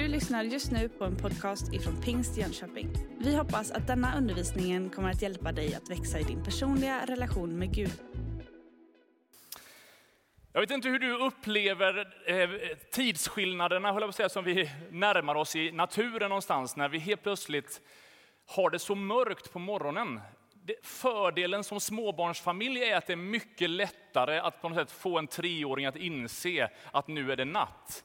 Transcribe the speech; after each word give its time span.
Du 0.00 0.08
lyssnar 0.08 0.42
just 0.44 0.70
nu 0.70 0.88
på 0.88 1.04
en 1.04 1.16
podcast 1.16 1.72
ifrån 1.72 2.02
Pingst 2.02 2.36
Jönköping. 2.36 2.88
Vi 3.18 3.36
hoppas 3.36 3.70
att 3.70 3.86
denna 3.86 4.16
undervisning 4.18 4.90
kommer 4.90 5.10
att 5.10 5.22
hjälpa 5.22 5.52
dig 5.52 5.74
att 5.74 5.90
växa 5.90 6.18
i 6.18 6.22
din 6.22 6.44
personliga 6.44 7.06
relation 7.06 7.58
med 7.58 7.74
Gud. 7.74 7.92
Jag 10.52 10.60
vet 10.60 10.70
inte 10.70 10.88
hur 10.88 10.98
du 10.98 11.16
upplever 11.16 11.98
eh, 12.26 12.50
tidsskillnaderna, 12.92 13.92
höll 13.92 14.02
jag 14.02 14.08
på 14.08 14.08
att 14.08 14.14
säga, 14.14 14.28
som 14.28 14.44
vi 14.44 14.70
närmar 14.90 15.34
oss 15.34 15.56
i 15.56 15.72
naturen 15.72 16.28
någonstans, 16.28 16.76
när 16.76 16.88
vi 16.88 16.98
helt 16.98 17.22
plötsligt 17.22 17.80
har 18.46 18.70
det 18.70 18.78
så 18.78 18.94
mörkt 18.94 19.52
på 19.52 19.58
morgonen. 19.58 20.20
Fördelen 20.82 21.64
som 21.64 21.80
småbarnsfamilj 21.80 22.82
är 22.84 22.96
att 22.96 23.06
det 23.06 23.12
är 23.12 23.16
mycket 23.16 23.70
lättare 23.70 24.38
att 24.38 24.62
på 24.62 24.68
något 24.68 24.78
sätt 24.78 24.92
få 24.92 25.18
en 25.18 25.26
treåring 25.26 25.86
att 25.86 25.96
inse 25.96 26.70
att 26.92 27.08
nu 27.08 27.32
är 27.32 27.36
det 27.36 27.44
natt. 27.44 28.04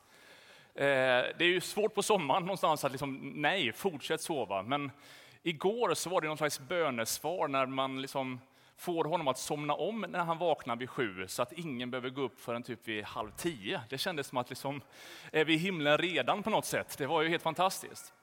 Eh, 0.75 1.25
det 1.37 1.41
är 1.41 1.47
ju 1.47 1.61
svårt 1.61 1.93
på 1.93 2.03
sommaren 2.03 2.43
någonstans 2.43 2.85
att 2.85 2.91
liksom, 2.91 3.31
nej, 3.35 3.71
fortsätt 3.71 4.21
sova. 4.21 4.63
Men 4.63 4.91
igår 5.43 5.93
så 5.93 6.09
var 6.09 6.21
det 6.21 6.27
någon 6.27 6.37
slags 6.37 6.59
bönesvar 6.59 7.47
när 7.47 7.65
man 7.65 8.01
liksom 8.01 8.39
får 8.77 9.03
honom 9.03 9.27
att 9.27 9.37
somna 9.37 9.73
om 9.73 10.05
när 10.09 10.19
han 10.19 10.37
vaknar 10.37 10.75
vid 10.75 10.89
sju, 10.89 11.27
så 11.27 11.41
att 11.41 11.53
ingen 11.53 11.91
behöver 11.91 12.09
gå 12.09 12.21
upp 12.21 12.41
förrän 12.41 12.63
typ 12.63 12.87
vid 12.87 13.03
halv 13.03 13.31
tio. 13.31 13.81
Det 13.89 13.97
kändes 13.97 14.27
som 14.27 14.37
att 14.37 14.49
liksom, 14.49 14.81
är 15.31 15.45
vi 15.45 15.53
i 15.53 15.57
himlen 15.57 15.97
redan 15.97 16.43
på 16.43 16.49
något 16.49 16.65
sätt. 16.65 16.97
Det 16.97 17.07
var 17.07 17.21
ju 17.21 17.29
helt 17.29 17.43
fantastiskt. 17.43 18.13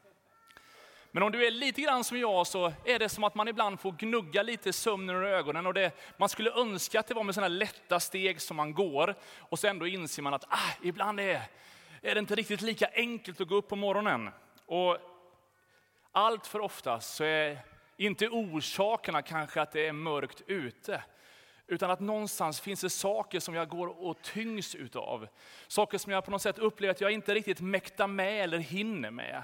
Men 1.10 1.22
om 1.22 1.32
du 1.32 1.46
är 1.46 1.50
lite 1.50 1.80
grann 1.80 2.04
som 2.04 2.18
jag 2.18 2.46
så 2.46 2.72
är 2.84 2.98
det 2.98 3.08
som 3.08 3.24
att 3.24 3.34
man 3.34 3.48
ibland 3.48 3.80
får 3.80 3.92
gnugga 3.92 4.42
lite 4.42 4.72
sömnen 4.72 5.16
ur 5.16 5.24
ögonen. 5.24 5.66
Och 5.66 5.74
det, 5.74 5.92
man 6.16 6.28
skulle 6.28 6.50
önska 6.50 7.00
att 7.00 7.06
det 7.06 7.14
var 7.14 7.24
med 7.24 7.34
sådana 7.34 7.48
lätta 7.48 8.00
steg 8.00 8.40
som 8.40 8.56
man 8.56 8.74
går. 8.74 9.14
Och 9.38 9.58
så 9.58 9.66
ändå 9.66 9.86
inser 9.86 10.22
man 10.22 10.34
att 10.34 10.44
ah, 10.48 10.72
ibland 10.82 11.20
är, 11.20 11.42
är 12.02 12.14
det 12.14 12.18
inte 12.18 12.34
riktigt 12.34 12.62
lika 12.62 12.88
enkelt 12.94 13.40
att 13.40 13.48
gå 13.48 13.54
upp 13.54 13.68
på 13.68 13.76
morgonen. 13.76 14.30
Och 14.66 14.98
allt 16.12 16.46
för 16.46 16.60
ofta 16.60 17.00
så 17.00 17.24
är 17.24 17.58
inte 17.96 18.28
orsakerna 18.28 19.22
kanske 19.22 19.60
att 19.60 19.72
det 19.72 19.86
är 19.86 19.92
mörkt 19.92 20.42
ute. 20.46 21.02
Utan 21.66 21.90
att 21.90 22.00
någonstans 22.00 22.60
finns 22.60 22.80
det 22.80 22.90
saker 22.90 23.40
som 23.40 23.54
jag 23.54 23.68
går 23.68 24.04
och 24.06 24.22
tyngs 24.22 24.74
utav. 24.74 25.28
Saker 25.68 25.98
som 25.98 26.12
jag 26.12 26.24
på 26.24 26.30
något 26.30 26.42
sätt 26.42 26.58
upplever 26.58 26.90
att 26.90 27.00
jag 27.00 27.10
inte 27.10 27.34
riktigt 27.34 27.60
mäktar 27.60 28.06
med 28.06 28.44
eller 28.44 28.58
hinner 28.58 29.10
med. 29.10 29.42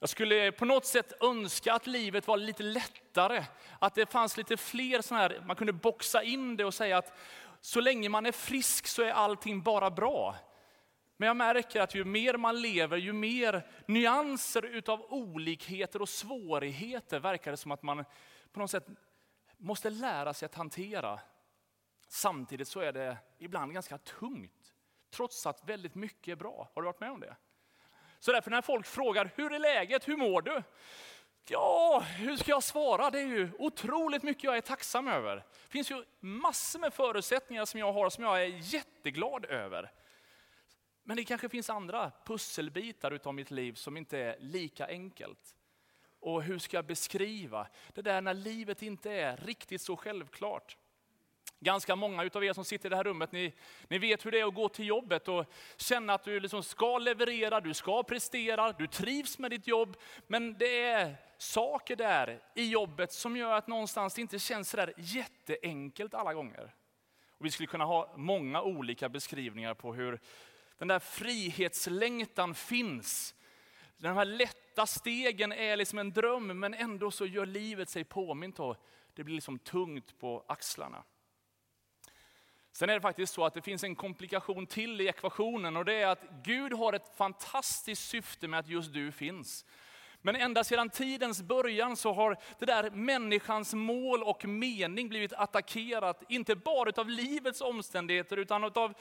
Jag 0.00 0.08
skulle 0.08 0.52
på 0.52 0.64
något 0.64 0.86
sätt 0.86 1.12
önska 1.22 1.74
att 1.74 1.86
livet 1.86 2.26
var 2.26 2.36
lite 2.36 2.62
lättare. 2.62 3.44
Att 3.78 3.94
det 3.94 4.12
fanns 4.12 4.36
lite 4.36 4.56
fler 4.56 5.02
sådana 5.02 5.22
här, 5.22 5.42
man 5.46 5.56
kunde 5.56 5.72
boxa 5.72 6.22
in 6.22 6.56
det 6.56 6.64
och 6.64 6.74
säga 6.74 6.98
att 6.98 7.18
så 7.60 7.80
länge 7.80 8.08
man 8.08 8.26
är 8.26 8.32
frisk 8.32 8.86
så 8.86 9.02
är 9.02 9.10
allting 9.10 9.62
bara 9.62 9.90
bra. 9.90 10.36
Men 11.16 11.26
jag 11.26 11.36
märker 11.36 11.80
att 11.80 11.94
ju 11.94 12.04
mer 12.04 12.36
man 12.36 12.60
lever, 12.60 12.96
ju 12.96 13.12
mer 13.12 13.66
nyanser 13.86 14.64
utav 14.64 15.06
olikheter 15.12 16.02
och 16.02 16.08
svårigheter 16.08 17.20
verkar 17.20 17.50
det 17.50 17.56
som 17.56 17.70
att 17.70 17.82
man 17.82 18.04
på 18.52 18.60
något 18.60 18.70
sätt 18.70 18.86
måste 19.56 19.90
lära 19.90 20.34
sig 20.34 20.46
att 20.46 20.54
hantera. 20.54 21.20
Samtidigt 22.08 22.68
så 22.68 22.80
är 22.80 22.92
det 22.92 23.16
ibland 23.38 23.72
ganska 23.72 23.98
tungt, 23.98 24.74
trots 25.10 25.46
att 25.46 25.68
väldigt 25.68 25.94
mycket 25.94 26.32
är 26.32 26.36
bra. 26.36 26.70
Har 26.74 26.82
du 26.82 26.86
varit 26.86 27.00
med 27.00 27.10
om 27.10 27.20
det? 27.20 27.36
Så 28.18 28.32
därför 28.32 28.50
när 28.50 28.62
folk 28.62 28.86
frågar, 28.86 29.30
hur 29.34 29.52
är 29.52 29.58
läget, 29.58 30.08
hur 30.08 30.16
mår 30.16 30.42
du? 30.42 30.62
Ja, 31.48 32.00
hur 32.00 32.36
ska 32.36 32.50
jag 32.50 32.62
svara? 32.62 33.10
Det 33.10 33.20
är 33.20 33.26
ju 33.26 33.50
otroligt 33.58 34.22
mycket 34.22 34.44
jag 34.44 34.56
är 34.56 34.60
tacksam 34.60 35.08
över. 35.08 35.36
Det 35.36 35.68
finns 35.68 35.90
ju 35.90 36.04
massor 36.20 36.78
med 36.78 36.94
förutsättningar 36.94 37.64
som 37.64 37.80
jag 37.80 37.92
har 37.92 38.10
som 38.10 38.24
jag 38.24 38.42
är 38.42 38.74
jätteglad 38.74 39.44
över. 39.44 39.92
Men 41.04 41.16
det 41.16 41.24
kanske 41.24 41.48
finns 41.48 41.70
andra 41.70 42.12
pusselbitar 42.24 43.10
utav 43.10 43.34
mitt 43.34 43.50
liv 43.50 43.72
som 43.72 43.96
inte 43.96 44.18
är 44.18 44.36
lika 44.38 44.86
enkelt. 44.86 45.54
Och 46.20 46.42
hur 46.42 46.58
ska 46.58 46.76
jag 46.76 46.84
beskriva 46.84 47.66
det 47.94 48.02
där 48.02 48.20
när 48.20 48.34
livet 48.34 48.82
inte 48.82 49.12
är 49.12 49.36
riktigt 49.36 49.82
så 49.82 49.96
självklart? 49.96 50.76
Ganska 51.60 51.96
många 51.96 52.30
av 52.34 52.44
er 52.44 52.52
som 52.52 52.64
sitter 52.64 52.88
i 52.88 52.90
det 52.90 52.96
här 52.96 53.04
rummet, 53.04 53.32
ni, 53.32 53.52
ni 53.88 53.98
vet 53.98 54.26
hur 54.26 54.30
det 54.30 54.40
är 54.40 54.48
att 54.48 54.54
gå 54.54 54.68
till 54.68 54.86
jobbet 54.86 55.28
och 55.28 55.44
känna 55.76 56.14
att 56.14 56.24
du 56.24 56.40
liksom 56.40 56.62
ska 56.62 56.98
leverera, 56.98 57.60
du 57.60 57.74
ska 57.74 58.02
prestera, 58.02 58.72
du 58.72 58.86
trivs 58.86 59.38
med 59.38 59.50
ditt 59.50 59.66
jobb. 59.66 59.96
Men 60.26 60.58
det 60.58 60.80
är 60.80 61.16
saker 61.38 61.96
där 61.96 62.42
i 62.54 62.68
jobbet 62.68 63.12
som 63.12 63.36
gör 63.36 63.52
att 63.52 63.66
någonstans 63.66 64.14
det 64.14 64.20
inte 64.20 64.38
känns 64.38 64.70
så 64.70 64.76
där 64.76 64.92
jätteenkelt 64.96 66.14
alla 66.14 66.34
gånger. 66.34 66.74
Och 67.30 67.46
vi 67.46 67.50
skulle 67.50 67.66
kunna 67.66 67.84
ha 67.84 68.14
många 68.16 68.62
olika 68.62 69.08
beskrivningar 69.08 69.74
på 69.74 69.94
hur 69.94 70.20
den 70.78 70.88
där 70.88 70.98
frihetslängtan 70.98 72.54
finns. 72.54 73.34
De 73.96 74.08
här 74.08 74.24
lätta 74.24 74.86
stegen 74.86 75.52
är 75.52 75.76
liksom 75.76 75.98
en 75.98 76.12
dröm, 76.12 76.60
men 76.60 76.74
ändå 76.74 77.10
så 77.10 77.26
gör 77.26 77.46
livet 77.46 77.88
sig 77.88 78.04
påmint 78.04 78.60
och 78.60 78.76
det 79.14 79.24
blir 79.24 79.34
liksom 79.34 79.58
tungt 79.58 80.18
på 80.18 80.44
axlarna. 80.48 81.04
Sen 82.72 82.90
är 82.90 82.94
det 82.94 83.00
faktiskt 83.00 83.34
så 83.34 83.44
att 83.44 83.54
det 83.54 83.62
finns 83.62 83.84
en 83.84 83.96
komplikation 83.96 84.66
till 84.66 85.00
i 85.00 85.08
ekvationen 85.08 85.76
och 85.76 85.84
det 85.84 85.94
är 85.94 86.06
att 86.06 86.24
Gud 86.44 86.72
har 86.72 86.92
ett 86.92 87.16
fantastiskt 87.16 88.08
syfte 88.08 88.48
med 88.48 88.60
att 88.60 88.68
just 88.68 88.92
du 88.92 89.12
finns. 89.12 89.64
Men 90.20 90.36
ända 90.36 90.64
sedan 90.64 90.90
tidens 90.90 91.42
början 91.42 91.96
så 91.96 92.12
har 92.12 92.36
det 92.58 92.66
där 92.66 92.90
människans 92.90 93.74
mål 93.74 94.22
och 94.22 94.44
mening 94.44 95.08
blivit 95.08 95.32
attackerat, 95.32 96.22
inte 96.28 96.56
bara 96.56 96.92
av 96.96 97.08
livets 97.08 97.60
omständigheter 97.60 98.36
utan 98.36 98.64
av 98.64 98.94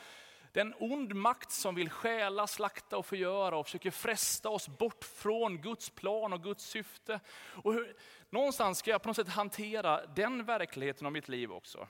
den 0.53 0.73
ond 0.79 1.15
makt 1.15 1.51
som 1.51 1.75
vill 1.75 1.89
stjäla, 1.89 2.47
slakta 2.47 2.97
och 2.97 3.05
förgöra 3.05 3.57
och 3.57 3.65
försöker 3.65 3.91
fresta 3.91 4.49
oss 4.49 4.67
bort 4.67 5.03
från 5.03 5.61
Guds 5.61 5.89
plan 5.89 6.33
och 6.33 6.43
Guds 6.43 6.65
syfte. 6.65 7.19
Och 7.35 7.73
hur, 7.73 7.95
någonstans 8.29 8.77
ska 8.77 8.91
jag 8.91 9.01
på 9.01 9.09
något 9.09 9.15
sätt 9.15 9.27
hantera 9.27 10.05
den 10.05 10.45
verkligheten 10.45 11.05
av 11.05 11.11
mitt 11.11 11.27
liv 11.27 11.51
också. 11.51 11.87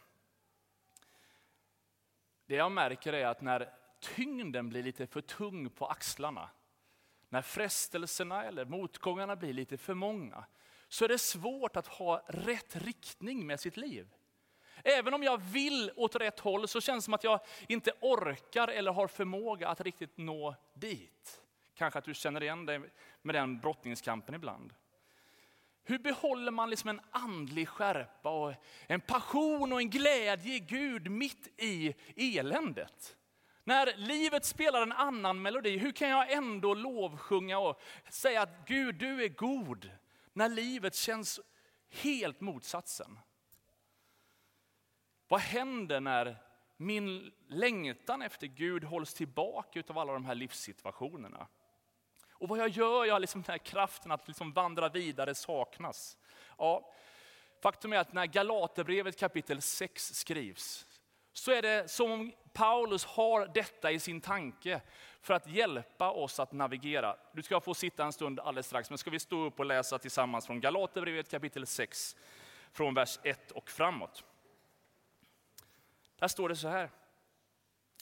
Det 2.45 2.55
jag 2.55 2.71
märker 2.71 3.13
är 3.13 3.25
att 3.25 3.41
när 3.41 3.73
tyngden 3.99 4.69
blir 4.69 4.83
lite 4.83 5.07
för 5.07 5.21
tung 5.21 5.69
på 5.69 5.87
axlarna, 5.87 6.49
när 7.29 7.41
frestelserna 7.41 8.43
eller 8.43 8.65
motgångarna 8.65 9.35
blir 9.35 9.53
lite 9.53 9.77
för 9.77 9.93
många, 9.93 10.45
så 10.87 11.05
är 11.05 11.09
det 11.09 11.19
svårt 11.19 11.75
att 11.75 11.87
ha 11.87 12.25
rätt 12.27 12.75
riktning 12.75 13.47
med 13.47 13.59
sitt 13.59 13.77
liv. 13.77 14.13
Även 14.83 15.13
om 15.13 15.23
jag 15.23 15.37
vill 15.37 15.91
åt 15.95 16.15
rätt 16.15 16.39
håll 16.39 16.67
så 16.67 16.81
känns 16.81 17.03
det 17.03 17.05
som 17.05 17.13
att 17.13 17.23
jag 17.23 17.39
inte 17.67 17.91
orkar 18.01 18.67
eller 18.67 18.91
har 18.91 19.07
förmåga 19.07 19.67
att 19.67 19.81
riktigt 19.81 20.17
nå 20.17 20.55
dit. 20.73 21.41
Kanske 21.75 21.99
att 21.99 22.05
du 22.05 22.13
känner 22.13 22.43
igen 22.43 22.65
dig 22.65 22.81
med 23.21 23.35
den 23.35 23.59
brottningskampen 23.59 24.35
ibland. 24.35 24.73
Hur 25.83 25.99
behåller 25.99 26.51
man 26.51 26.69
liksom 26.69 26.89
en 26.89 27.01
andlig 27.11 27.67
skärpa 27.67 28.29
och 28.29 28.53
en 28.87 29.01
passion 29.01 29.73
och 29.73 29.81
en 29.81 29.89
glädje 29.89 30.55
i 30.55 30.59
Gud 30.59 31.11
mitt 31.11 31.47
i 31.57 31.93
eländet? 32.17 33.17
När 33.63 33.97
livet 33.97 34.45
spelar 34.45 34.81
en 34.81 34.91
annan 34.91 35.41
melodi, 35.41 35.77
hur 35.77 35.91
kan 35.91 36.09
jag 36.09 36.31
ändå 36.31 36.73
lovsjunga 36.73 37.59
och 37.59 37.81
säga 38.09 38.41
att 38.41 38.67
Gud, 38.67 38.95
du 38.95 39.23
är 39.23 39.27
god, 39.27 39.89
när 40.33 40.49
livet 40.49 40.95
känns 40.95 41.39
helt 41.89 42.41
motsatsen? 42.41 43.19
Vad 45.33 45.41
händer 45.41 45.99
när 45.99 46.37
min 46.77 47.31
längtan 47.47 48.21
efter 48.21 48.47
Gud 48.47 48.83
hålls 48.83 49.13
tillbaka 49.13 49.83
av 49.87 49.97
alla 49.97 50.13
de 50.13 50.25
här 50.25 50.35
livssituationerna? 50.35 51.47
Och 52.31 52.49
vad 52.49 52.59
jag 52.59 52.69
gör, 52.69 53.05
jag 53.05 53.21
liksom 53.21 53.41
den 53.41 53.51
här 53.51 53.57
kraften 53.57 54.11
att 54.11 54.27
liksom 54.27 54.53
vandra 54.53 54.89
vidare 54.89 55.35
saknas. 55.35 56.17
Ja, 56.57 56.93
faktum 57.61 57.93
är 57.93 57.97
att 57.97 58.13
när 58.13 58.25
Galaterbrevet 58.25 59.19
kapitel 59.19 59.61
6 59.61 60.13
skrivs, 60.13 60.85
så 61.31 61.51
är 61.51 61.61
det 61.61 61.91
som 61.91 62.11
om 62.11 62.31
Paulus 62.53 63.05
har 63.05 63.47
detta 63.53 63.91
i 63.91 63.99
sin 63.99 64.21
tanke 64.21 64.81
för 65.21 65.33
att 65.33 65.47
hjälpa 65.47 66.11
oss 66.11 66.39
att 66.39 66.51
navigera. 66.51 67.15
Du 67.31 67.43
ska 67.43 67.59
få 67.59 67.73
sitta 67.73 68.05
en 68.05 68.13
stund 68.13 68.39
alldeles 68.39 68.67
strax, 68.67 68.89
men 68.89 68.97
ska 68.97 69.09
vi 69.09 69.19
stå 69.19 69.45
upp 69.45 69.59
och 69.59 69.65
läsa 69.65 69.99
tillsammans 69.99 70.47
från 70.47 70.59
Galaterbrevet 70.59 71.31
kapitel 71.31 71.67
6, 71.67 72.15
från 72.71 72.93
vers 72.93 73.19
1 73.23 73.51
och 73.51 73.69
framåt. 73.69 74.23
Här 76.23 76.27
står 76.27 76.49
det 76.49 76.55
så 76.55 76.67
här. 76.67 76.89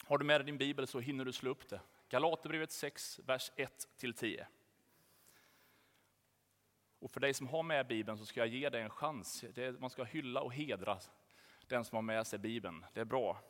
Har 0.04 0.18
du 0.18 0.24
med 0.24 0.40
dig 0.40 0.46
din 0.46 0.58
bibel 0.58 0.86
så 0.86 1.00
hinner 1.00 1.24
du 1.24 1.32
slå 1.32 1.50
upp 1.50 1.68
det. 1.68 1.80
Galaterbrevet 2.08 2.72
6, 2.72 3.20
vers 3.24 3.50
1-10. 3.56 4.44
Och 6.98 7.10
för 7.10 7.20
dig 7.20 7.34
som 7.34 7.46
har 7.46 7.62
med 7.62 7.86
Bibeln 7.86 8.18
så 8.18 8.26
ska 8.26 8.40
jag 8.40 8.48
ge 8.48 8.68
dig 8.68 8.82
en 8.82 8.90
chans. 8.90 9.44
man 9.78 9.90
ska 9.90 10.04
hylla 10.04 10.40
och 10.40 10.54
hedra 10.54 10.98
den 11.66 11.84
som 11.84 11.96
har 11.96 12.02
med 12.02 12.26
sig 12.26 12.38
Bibeln. 12.38 12.84
Det 12.92 13.00
är 13.00 13.04
bra. 13.04 13.40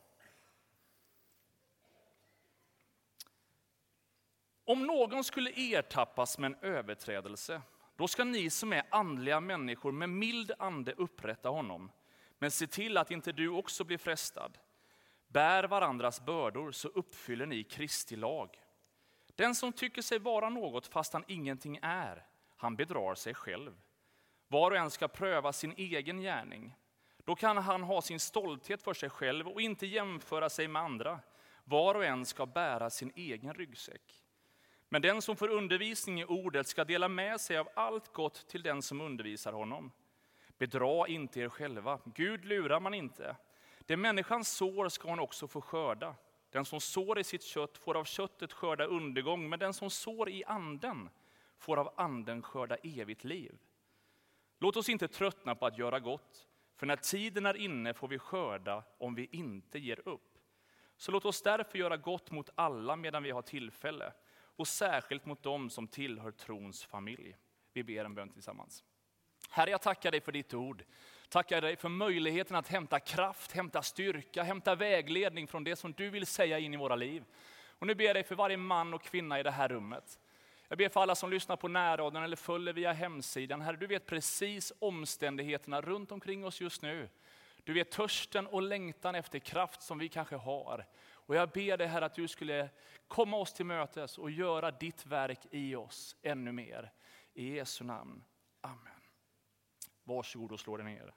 Om 4.65 4.87
någon 4.87 5.25
skulle 5.25 5.51
ertappas 5.51 6.39
med 6.39 6.53
en 6.53 6.59
överträdelse, 6.71 7.63
då 7.97 8.09
ska 8.09 8.25
ni 8.25 8.51
som 8.51 8.73
är 8.73 8.83
andliga 8.91 9.41
människor 9.41 9.93
med 9.93 10.09
mild 10.09 10.53
ande 10.59 10.93
upprätta 10.93 11.49
honom. 11.49 11.91
Men 12.43 12.50
se 12.50 12.67
till 12.67 12.97
att 12.97 13.11
inte 13.11 13.33
du 13.33 13.49
också 13.49 13.85
blir 13.85 13.99
frestad. 13.99 14.59
Bär 15.29 15.65
varandras 15.65 16.21
bördor 16.21 16.73
så 16.73 16.89
uppfyller 16.89 17.47
ni 17.47 17.65
Kristi 17.65 18.17
lag. 18.17 18.61
Den 19.35 19.55
som 19.55 19.73
tycker 19.73 20.03
sig 20.03 20.19
vara 20.19 20.49
något 20.49 20.87
fast 20.87 21.12
han 21.12 21.25
ingenting 21.29 21.79
är, 21.83 22.27
han 22.56 22.77
bedrar 22.77 23.15
sig 23.15 23.35
själv. 23.35 23.81
Var 24.49 24.71
och 24.71 24.77
en 24.77 24.91
ska 24.91 25.09
pröva 25.09 25.53
sin 25.53 25.75
egen 25.77 26.21
gärning. 26.21 26.77
Då 27.25 27.35
kan 27.35 27.56
han 27.56 27.83
ha 27.83 28.03
sin 28.03 28.21
stolthet 28.21 28.83
för 28.83 28.95
sig 28.95 29.11
själv 29.11 29.49
och 29.49 29.61
inte 29.61 29.87
jämföra 29.87 30.50
sig 30.50 30.69
med 30.69 30.83
andra. 30.83 31.21
Var 31.65 31.95
och 31.95 32.05
en 32.05 32.27
ska 32.27 32.47
bära 32.47 32.91
sin 32.91 33.12
egen 33.15 33.55
ryggsäck. 33.55 34.23
Men 34.88 35.03
den 35.03 35.23
som 35.23 35.37
får 35.37 35.49
undervisning 35.49 36.21
i 36.21 36.25
ordet 36.25 36.67
ska 36.67 36.85
dela 36.85 37.09
med 37.09 37.41
sig 37.41 37.59
av 37.59 37.69
allt 37.75 38.12
gott 38.12 38.49
till 38.49 38.62
den 38.62 38.83
som 38.83 39.00
undervisar 39.00 39.53
honom. 39.53 39.93
Bedra 40.62 41.09
inte 41.09 41.41
er 41.41 41.49
själva, 41.49 42.00
Gud 42.05 42.44
lurar 42.44 42.81
man 42.81 42.94
inte. 42.94 43.37
Det 43.79 43.97
människan 43.97 44.44
sår 44.44 44.88
ska 44.88 45.09
hon 45.09 45.19
också 45.19 45.49
få 45.49 45.61
skörda. 45.61 46.14
Den 46.50 46.64
som 46.64 46.81
sår 46.81 47.19
i 47.19 47.25
sitt 47.25 47.43
kött 47.43 47.79
får 47.79 47.97
av 47.97 48.05
köttet 48.05 48.53
skörda 48.53 48.85
undergång, 48.85 49.49
men 49.49 49.59
den 49.59 49.75
som 49.75 49.91
sår 49.91 50.29
i 50.29 50.44
anden 50.44 51.11
får 51.59 51.76
av 51.76 51.94
anden 51.97 52.43
skörda 52.43 52.76
evigt 52.76 53.25
liv. 53.25 53.59
Låt 54.59 54.76
oss 54.76 54.88
inte 54.88 55.09
tröttna 55.09 55.55
på 55.55 55.67
att 55.67 55.79
göra 55.79 56.00
gott, 56.00 56.49
för 56.76 56.87
när 56.87 56.97
tiden 56.97 57.47
är 57.47 57.56
inne 57.56 57.94
får 57.94 58.09
vi 58.09 58.19
skörda 58.19 58.85
om 58.99 59.14
vi 59.14 59.29
inte 59.32 59.79
ger 59.79 60.09
upp. 60.09 60.38
Så 60.97 61.12
låt 61.12 61.25
oss 61.25 61.43
därför 61.43 61.79
göra 61.79 61.97
gott 61.97 62.31
mot 62.31 62.50
alla 62.55 62.97
medan 62.97 63.23
vi 63.23 63.31
har 63.31 63.43
tillfälle, 63.43 64.12
och 64.35 64.69
särskilt 64.69 65.26
mot 65.26 65.43
dem 65.43 65.70
som 65.70 65.88
tillhör 65.88 66.31
trons 66.31 66.85
familj. 66.85 67.37
Vi 67.73 67.85
ber 67.85 68.05
en 68.05 68.14
bön 68.14 68.32
tillsammans. 68.32 68.85
Herre, 69.54 69.70
jag 69.70 69.82
tackar 69.82 70.10
dig 70.10 70.20
för 70.20 70.32
ditt 70.32 70.54
ord. 70.54 70.84
Tackar 71.28 71.60
dig 71.60 71.76
för 71.76 71.88
möjligheten 71.88 72.56
att 72.56 72.69
hämta 72.69 73.00
kraft, 73.00 73.52
hämta 73.52 73.82
styrka, 73.82 74.43
hämta 74.43 74.75
vägledning 74.75 75.49
från 75.49 75.64
det 75.64 75.76
som 75.76 75.93
du 75.93 76.10
vill 76.10 76.26
säga 76.26 76.58
in 76.58 76.75
i 76.75 76.76
våra 76.76 76.96
liv. 76.96 77.25
Och 77.66 77.87
nu 77.87 77.94
ber 77.94 78.04
jag 78.04 78.16
dig 78.16 78.25
för 78.25 78.34
varje 78.34 78.56
man 78.56 78.94
och 78.94 79.02
kvinna 79.02 79.40
i 79.40 79.43
det 79.43 79.50
här 79.50 79.69
rummet. 79.69 80.20
Jag 80.69 80.78
ber 80.78 80.88
för 80.88 81.00
alla 81.00 81.14
som 81.14 81.31
lyssnar 81.31 81.56
på 81.56 81.69
närradion 81.69 82.22
eller 82.22 82.37
följer 82.37 82.75
via 82.75 82.93
hemsidan. 82.93 83.60
Herre, 83.60 83.76
du 83.76 83.87
vet 83.87 84.06
precis 84.06 84.72
omständigheterna 84.78 85.81
runt 85.81 86.12
omkring 86.12 86.44
oss 86.44 86.60
just 86.60 86.82
nu. 86.82 87.08
Du 87.64 87.72
vet 87.72 87.90
törsten 87.90 88.46
och 88.46 88.62
längtan 88.62 89.14
efter 89.14 89.38
kraft 89.38 89.82
som 89.82 89.99
vi 89.99 90.08
kanske 90.08 90.37
har. 90.37 90.87
Och 91.10 91.37
jag 91.37 91.50
ber 91.50 91.76
dig 91.76 91.87
Herre 91.87 92.04
att 92.04 92.14
du 92.14 92.28
skulle 92.28 92.69
komma 93.08 93.37
oss 93.37 93.52
till 93.52 93.66
mötes 93.66 94.19
och 94.19 94.31
göra 94.31 94.70
ditt 94.70 95.06
verk 95.06 95.40
i 95.50 95.75
oss 95.75 96.16
ännu 96.22 96.52
mer. 96.52 96.93
I 97.34 97.56
Jesu 97.56 97.84
namn. 97.84 98.25
Amen. 98.60 98.92
Varsågod 100.04 100.52
och 100.52 100.60
slå 100.60 100.76
dig 100.76 100.87
ner. 100.87 101.14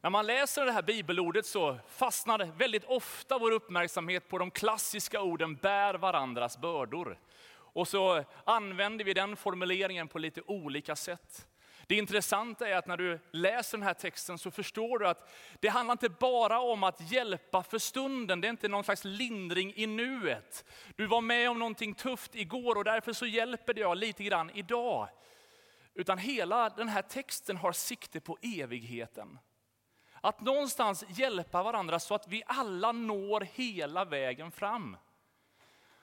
När 0.00 0.10
man 0.10 0.26
läser 0.26 0.66
det 0.66 0.72
här 0.72 0.82
bibelordet 0.82 1.46
så 1.46 1.78
fastnar 1.88 2.44
väldigt 2.44 2.84
ofta 2.84 3.38
vår 3.38 3.50
uppmärksamhet 3.50 4.28
på 4.28 4.38
de 4.38 4.50
klassiska 4.50 5.22
orden 5.22 5.54
bär 5.54 5.94
varandras 5.94 6.58
bördor. 6.58 7.18
Och 7.48 7.88
så 7.88 8.24
använder 8.44 9.04
vi 9.04 9.14
den 9.14 9.36
formuleringen 9.36 10.08
på 10.08 10.18
lite 10.18 10.42
olika 10.46 10.96
sätt. 10.96 11.48
Det 11.86 11.94
intressanta 11.94 12.68
är 12.68 12.76
att 12.76 12.86
när 12.86 12.96
du 12.96 13.18
läser 13.30 13.78
den 13.78 13.86
här 13.86 13.94
texten 13.94 14.38
så 14.38 14.50
förstår 14.50 14.98
du 14.98 15.08
att 15.08 15.30
det 15.60 15.68
handlar 15.68 15.92
inte 15.92 16.08
bara 16.08 16.60
om 16.60 16.82
att 16.82 17.12
hjälpa 17.12 17.62
för 17.62 17.78
stunden, 17.78 18.40
det 18.40 18.48
är 18.48 18.50
inte 18.50 18.68
någon 18.68 18.84
slags 18.84 19.04
lindring 19.04 19.72
i 19.76 19.86
nuet. 19.86 20.64
Du 20.96 21.06
var 21.06 21.20
med 21.20 21.50
om 21.50 21.58
någonting 21.58 21.94
tufft 21.94 22.34
igår 22.34 22.78
och 22.78 22.84
därför 22.84 23.12
så 23.12 23.26
hjälper 23.26 23.78
jag 23.78 23.96
lite 23.96 24.24
grann 24.24 24.50
idag. 24.54 25.08
Utan 25.94 26.18
hela 26.18 26.68
den 26.68 26.88
här 26.88 27.02
texten 27.02 27.56
har 27.56 27.72
sikte 27.72 28.20
på 28.20 28.38
evigheten. 28.42 29.38
Att 30.20 30.40
någonstans 30.40 31.04
hjälpa 31.08 31.62
varandra 31.62 32.00
så 32.00 32.14
att 32.14 32.28
vi 32.28 32.42
alla 32.46 32.92
når 32.92 33.40
hela 33.40 34.04
vägen 34.04 34.50
fram. 34.50 34.96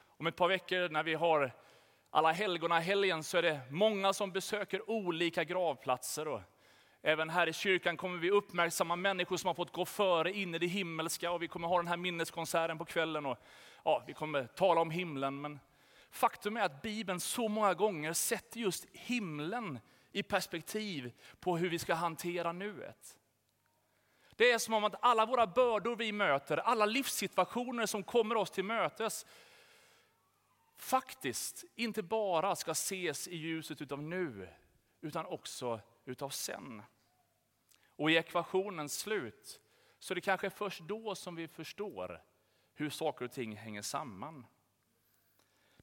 Om 0.08 0.28
ett 0.28 0.36
par 0.36 0.48
veckor 0.48 0.90
när 0.90 1.04
vi 1.04 1.14
har 1.14 1.52
alla 2.16 2.32
helgona 2.32 2.80
helgen 2.80 3.24
så 3.24 3.38
är 3.38 3.42
det 3.42 3.60
många 3.70 4.14
som 4.14 4.32
besöker 4.32 4.90
olika 4.90 5.44
gravplatser. 5.44 6.28
Och 6.28 6.42
även 7.02 7.30
här 7.30 7.48
i 7.48 7.54
kyrkan 7.54 7.98
kommer 7.98 8.18
vi 8.18 8.32
uppmärksamma 8.32 8.96
människor 8.96 9.38
som 9.38 9.48
har 9.48 9.54
fått 9.54 9.72
gå 9.72 9.86
före 9.86 10.32
in 10.32 10.56
i 10.56 10.60
det 10.60 10.68
himmelska 10.68 11.32
och 11.32 11.42
vi 11.42 11.48
kommer 11.48 11.68
ha 11.68 11.78
den 11.78 11.88
här 11.88 11.98
minneskonserten 11.98 12.78
på 12.78 12.86
kvällen. 12.86 13.26
Och, 13.26 13.38
ja, 13.84 14.04
vi 14.08 14.14
kommer 14.14 14.48
tala 14.48 14.82
om 14.82 14.92
himlen 14.92 15.42
men 15.42 15.60
faktum 16.12 16.58
är 16.58 16.62
att 16.62 16.82
Bibeln 16.82 17.20
så 17.20 17.48
många 17.48 17.74
gånger 17.74 18.14
sätter 18.14 18.60
just 18.60 18.86
himlen 18.92 19.80
i 20.12 20.24
perspektiv 20.24 21.12
på 21.40 21.58
hur 21.58 21.70
vi 21.70 21.80
ska 21.80 21.94
hantera 21.94 22.52
nuet. 22.52 23.18
Det 24.36 24.52
är 24.52 24.58
som 24.58 24.74
om 24.74 24.84
att 24.84 24.96
alla 25.00 25.26
våra 25.26 25.48
bördor 25.48 25.96
vi 25.96 26.12
möter, 26.12 26.58
alla 26.58 26.86
livssituationer 26.86 27.86
som 27.86 28.04
kommer 28.04 28.38
oss 28.38 28.52
till 28.52 28.64
mötes, 28.64 29.26
faktiskt 30.84 31.66
inte 31.76 32.04
bara 32.04 32.56
ska 32.56 32.72
ses 32.72 33.28
i 33.28 33.36
ljuset 33.36 33.82
utav 33.82 34.04
nu, 34.04 34.50
utan 35.02 35.26
också 35.26 35.80
utav 36.06 36.30
sen. 36.30 36.84
Och 37.96 38.12
i 38.12 38.16
ekvationens 38.16 39.00
slut, 39.00 39.60
så 40.00 40.14
är 40.14 40.16
det 40.16 40.22
kanske 40.22 40.50
först 40.50 40.82
då 40.82 41.16
som 41.16 41.36
vi 41.36 41.48
förstår 41.48 42.24
hur 42.74 42.90
saker 42.90 43.26
och 43.26 43.32
ting 43.32 43.56
hänger 43.56 43.82
samman. 43.82 44.46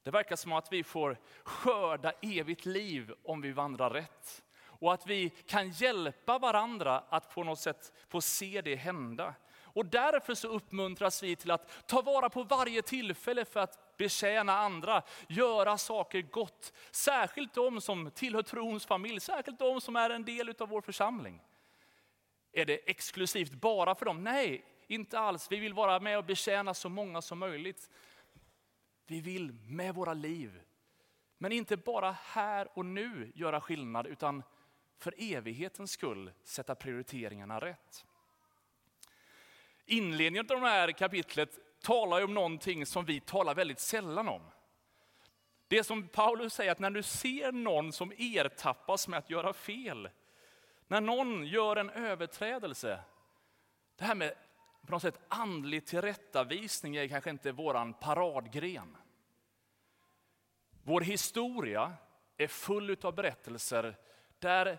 Det 0.02 0.10
verkar 0.10 0.36
som 0.36 0.52
att 0.52 0.72
vi 0.72 0.84
får 0.84 1.18
skörda 1.44 2.12
evigt 2.22 2.66
liv 2.66 3.14
om 3.22 3.40
vi 3.40 3.52
vandrar 3.52 3.90
rätt. 3.90 4.44
Och 4.62 4.92
att 4.92 5.06
vi 5.06 5.30
kan 5.30 5.70
hjälpa 5.70 6.38
varandra 6.38 6.98
att 7.08 7.34
på 7.34 7.44
något 7.44 7.58
sätt 7.58 7.92
få 8.08 8.20
se 8.20 8.62
det 8.62 8.76
hända. 8.76 9.34
Och 9.72 9.86
därför 9.86 10.34
så 10.34 10.48
uppmuntras 10.48 11.22
vi 11.22 11.36
till 11.36 11.50
att 11.50 11.86
ta 11.86 12.02
vara 12.02 12.30
på 12.30 12.42
varje 12.42 12.82
tillfälle 12.82 13.44
för 13.44 13.60
att 13.60 13.89
betjäna 14.00 14.58
andra, 14.58 15.02
göra 15.28 15.78
saker 15.78 16.22
gott. 16.22 16.72
Särskilt 16.90 17.54
de 17.54 17.80
som 17.80 18.10
tillhör 18.10 18.42
trons 18.42 18.86
familj, 18.86 19.20
särskilt 19.20 19.58
de 19.58 19.80
som 19.80 19.96
är 19.96 20.10
en 20.10 20.24
del 20.24 20.54
av 20.58 20.68
vår 20.68 20.80
församling. 20.80 21.40
Är 22.52 22.64
det 22.64 22.90
exklusivt 22.90 23.52
bara 23.52 23.94
för 23.94 24.06
dem? 24.06 24.24
Nej, 24.24 24.64
inte 24.86 25.18
alls. 25.18 25.46
Vi 25.50 25.56
vill 25.56 25.74
vara 25.74 26.00
med 26.00 26.18
och 26.18 26.24
betjäna 26.24 26.74
så 26.74 26.88
många 26.88 27.22
som 27.22 27.38
möjligt. 27.38 27.90
Vi 29.06 29.20
vill 29.20 29.52
med 29.52 29.94
våra 29.94 30.14
liv, 30.14 30.60
men 31.38 31.52
inte 31.52 31.76
bara 31.76 32.16
här 32.22 32.68
och 32.74 32.86
nu 32.86 33.32
göra 33.34 33.60
skillnad, 33.60 34.06
utan 34.06 34.42
för 34.98 35.14
evighetens 35.18 35.90
skull 35.90 36.32
sätta 36.44 36.74
prioriteringarna 36.74 37.60
rätt. 37.60 38.04
Inledningen 39.86 40.46
av 40.50 40.60
det 40.60 40.68
här 40.68 40.92
kapitlet 40.92 41.58
talar 41.82 42.18
ju 42.18 42.24
om 42.24 42.34
någonting 42.34 42.86
som 42.86 43.04
vi 43.04 43.20
talar 43.20 43.54
väldigt 43.54 43.80
sällan 43.80 44.28
om. 44.28 44.42
Det 45.68 45.84
som 45.84 46.08
Paulus 46.08 46.54
säger, 46.54 46.72
att 46.72 46.78
när 46.78 46.90
du 46.90 47.02
ser 47.02 47.52
någon 47.52 47.92
som 47.92 48.12
ertappas 48.18 49.08
med 49.08 49.18
att 49.18 49.30
göra 49.30 49.52
fel, 49.52 50.08
när 50.86 51.00
någon 51.00 51.46
gör 51.46 51.76
en 51.76 51.90
överträdelse, 51.90 53.00
det 53.96 54.04
här 54.04 54.14
med 54.14 54.34
på 54.86 54.92
något 54.92 55.02
sätt 55.02 55.20
andlig 55.28 55.86
tillrättavisning 55.86 56.96
är 56.96 57.08
kanske 57.08 57.30
inte 57.30 57.52
våran 57.52 57.94
paradgren. 57.94 58.96
Vår 60.82 61.00
historia 61.00 61.92
är 62.36 62.46
full 62.46 62.96
av 63.02 63.14
berättelser 63.14 63.96
där 64.38 64.78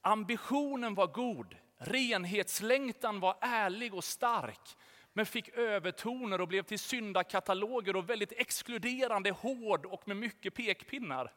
ambitionen 0.00 0.94
var 0.94 1.06
god, 1.06 1.56
renhetslängtan 1.76 3.20
var 3.20 3.36
ärlig 3.40 3.94
och 3.94 4.04
stark, 4.04 4.76
men 5.12 5.26
fick 5.26 5.48
övertoner 5.48 6.40
och 6.40 6.48
blev 6.48 6.62
till 6.62 6.78
syndakataloger 6.78 7.96
och 7.96 8.10
väldigt 8.10 8.32
exkluderande, 8.32 9.30
hård 9.30 9.86
och 9.86 10.08
med 10.08 10.16
mycket 10.16 10.54
pekpinnar. 10.54 11.32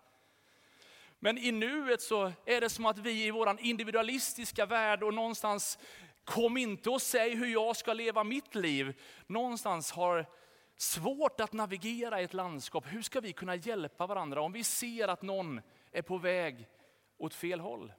Men 1.20 1.38
i 1.38 1.52
nuet 1.52 2.02
så 2.02 2.32
är 2.46 2.62
det 2.62 2.70
som 2.70 2.86
att 2.86 2.98
vi 2.98 3.26
i 3.26 3.32
vår 3.32 3.58
individualistiska 3.60 4.66
värld 4.66 5.04
och 5.04 5.14
någonstans, 5.14 5.80
kom 6.24 6.58
inte 6.58 6.90
och 6.90 7.02
säg 7.02 7.36
hur 7.36 7.48
jag 7.48 7.76
ska 7.76 7.94
leva 7.94 8.24
mitt 8.24 8.56
liv, 8.56 9.02
någonstans 9.28 9.92
har 9.92 10.26
svårt 10.78 11.40
att 11.40 11.54
navigera 11.54 12.22
i 12.22 12.24
ett 12.24 12.34
landskap. 12.34 12.86
Hur 12.88 13.02
ska 13.02 13.20
vi 13.20 13.34
kunna 13.34 13.56
hjälpa 13.56 14.08
varandra 14.08 14.42
om 14.42 14.52
vi 14.52 14.64
ser 14.64 15.08
att 15.08 15.22
någon 15.22 15.62
är 15.92 16.02
på 16.02 16.18
väg 16.18 16.68
åt 17.18 17.34
fel 17.34 17.60
håll? 17.60 17.94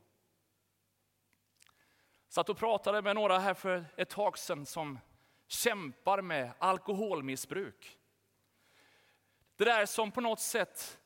Satt 2.28 2.48
och 2.48 2.58
pratade 2.58 3.02
med 3.02 3.14
några 3.14 3.38
här 3.38 3.54
för 3.54 3.84
ett 3.96 4.10
tag 4.10 4.38
sedan 4.38 4.66
som 4.66 4.98
kämpar 5.46 6.22
med 6.22 6.52
alkoholmissbruk. 6.58 7.98
Det 9.56 9.64
där 9.64 9.86
som 9.86 10.12
på 10.12 10.20
något 10.20 10.40
sätt 10.40 11.00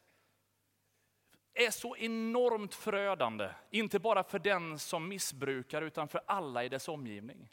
är 1.55 1.71
så 1.71 1.97
enormt 1.97 2.75
förödande, 2.75 3.51
inte 3.71 3.99
bara 3.99 4.23
för 4.25 4.39
den 4.39 4.79
som 4.79 5.09
missbrukar 5.09 5.83
utan 5.83 6.09
för 6.09 6.21
alla 6.27 6.65
i 6.65 6.69
dess 6.69 6.89
omgivning. 6.89 7.49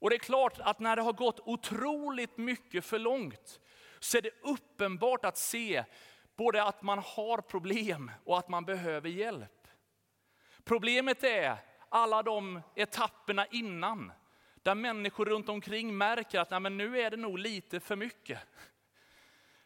Och 0.00 0.10
det 0.10 0.16
är 0.16 0.20
klart 0.20 0.60
att 0.60 0.80
när 0.80 0.96
det 0.96 1.02
har 1.02 1.12
gått 1.12 1.40
otroligt 1.40 2.36
mycket 2.36 2.84
för 2.84 2.98
långt 2.98 3.60
så 3.98 4.18
är 4.18 4.22
det 4.22 4.42
uppenbart 4.42 5.24
att 5.24 5.36
se 5.36 5.84
både 6.36 6.62
att 6.62 6.82
man 6.82 6.98
har 6.98 7.40
problem 7.40 8.10
och 8.24 8.38
att 8.38 8.48
man 8.48 8.64
behöver 8.64 9.08
hjälp. 9.08 9.68
Problemet 10.64 11.24
är 11.24 11.56
alla 11.88 12.22
de 12.22 12.60
etapperna 12.74 13.46
innan, 13.46 14.12
där 14.62 14.74
människor 14.74 15.24
runt 15.24 15.48
omkring 15.48 15.96
märker 15.96 16.40
att 16.40 16.50
Nej, 16.50 16.60
men 16.60 16.76
nu 16.76 17.00
är 17.00 17.10
det 17.10 17.16
nog 17.16 17.38
lite 17.38 17.80
för 17.80 17.96
mycket. 17.96 18.38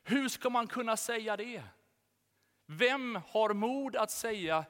Hur 0.03 0.29
ska 0.29 0.51
man 0.51 0.67
kunna 0.67 0.97
säga 0.97 1.37
det? 1.37 1.63
Vem 2.67 3.19
har 3.29 3.55
mod 3.55 3.97
att 3.97 4.11
säga, 4.11 4.65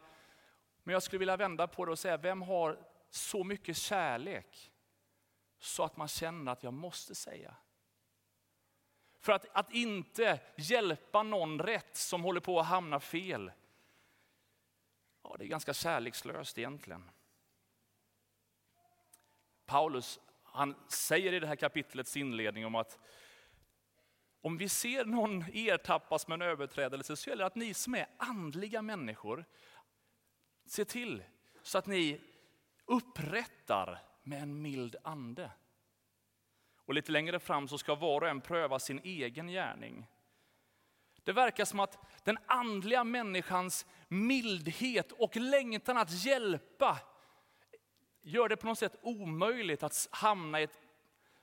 men 0.83 0.93
jag 0.93 1.03
skulle 1.03 1.19
vilja 1.19 1.37
vända 1.37 1.67
på 1.67 1.85
det 1.85 1.91
och 1.91 1.99
säga, 1.99 2.17
vem 2.17 2.43
har 2.43 2.79
så 3.11 3.45
mycket 3.45 3.77
kärlek 3.77 4.73
så 5.59 5.85
att 5.85 5.97
man 5.97 6.09
känner 6.09 6.53
att 6.53 6.63
jag 6.63 6.73
måste 6.73 7.15
säga? 7.15 7.55
För 9.19 9.33
att, 9.33 9.47
att 9.53 9.73
inte 9.73 10.41
hjälpa 10.57 11.23
någon 11.23 11.59
rätt 11.59 11.97
som 11.97 12.23
håller 12.23 12.41
på 12.41 12.61
att 12.61 12.67
hamna 12.67 13.01
fel. 13.01 13.53
Ja, 15.23 15.37
det 15.39 15.45
är 15.45 15.49
ganska 15.49 15.75
kärlekslöst 15.75 16.59
egentligen. 16.59 17.11
Paulus 19.67 20.21
han 20.53 20.75
säger 20.89 21.33
i 21.33 21.41
det 21.41 21.47
här 21.47 21.57
kapitlets 21.57 22.17
inledning 22.17 22.67
om 22.67 22.75
att 22.75 22.99
om 24.41 24.57
vi 24.57 24.69
ser 24.69 25.05
någon 25.05 25.45
ertappas 25.53 26.29
med 26.29 26.35
en 26.35 26.49
överträdelse 26.49 27.17
så 27.17 27.31
gäller 27.31 27.43
det 27.43 27.47
att 27.47 27.55
ni 27.55 27.75
som 27.75 27.95
är 27.95 28.07
andliga 28.17 28.83
människor, 28.83 29.45
ser 30.67 30.85
till 30.85 31.25
så 31.63 31.79
att 31.79 31.87
ni 31.87 32.21
upprättar 32.85 33.99
med 34.23 34.43
en 34.43 34.63
mild 34.63 34.97
ande. 35.05 35.51
Och 36.77 36.95
lite 36.95 37.13
längre 37.13 37.39
fram 37.39 37.69
så 37.69 37.79
ska 37.79 37.95
var 37.95 38.21
och 38.21 38.29
en 38.29 38.41
pröva 38.41 38.79
sin 38.79 39.01
egen 39.05 39.49
gärning. 39.49 40.07
Det 41.25 41.33
verkar 41.33 41.65
som 41.65 41.81
att 41.81 42.25
den 42.25 42.39
andliga 42.47 43.05
människans 43.05 43.87
mildhet 44.09 45.13
och 45.13 45.37
längtan 45.37 45.97
att 45.97 46.25
hjälpa 46.25 46.99
gör 48.23 48.49
det 48.49 48.57
på 48.57 48.67
något 48.67 48.79
sätt 48.79 48.97
omöjligt 49.03 49.83
att 49.83 50.09
hamna 50.11 50.61
i 50.61 50.65
ett, 50.65 50.81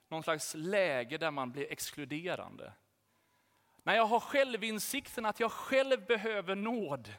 någon 0.07 0.23
slags 0.23 0.55
läge 0.55 1.17
där 1.17 1.31
man 1.31 1.51
blir 1.51 1.71
exkluderande. 1.71 2.73
När 3.83 3.95
jag 3.95 4.05
har 4.05 4.19
självinsikten 4.19 5.25
att 5.25 5.39
jag 5.39 5.51
själv 5.51 6.05
behöver 6.05 6.55
nåd, 6.55 7.13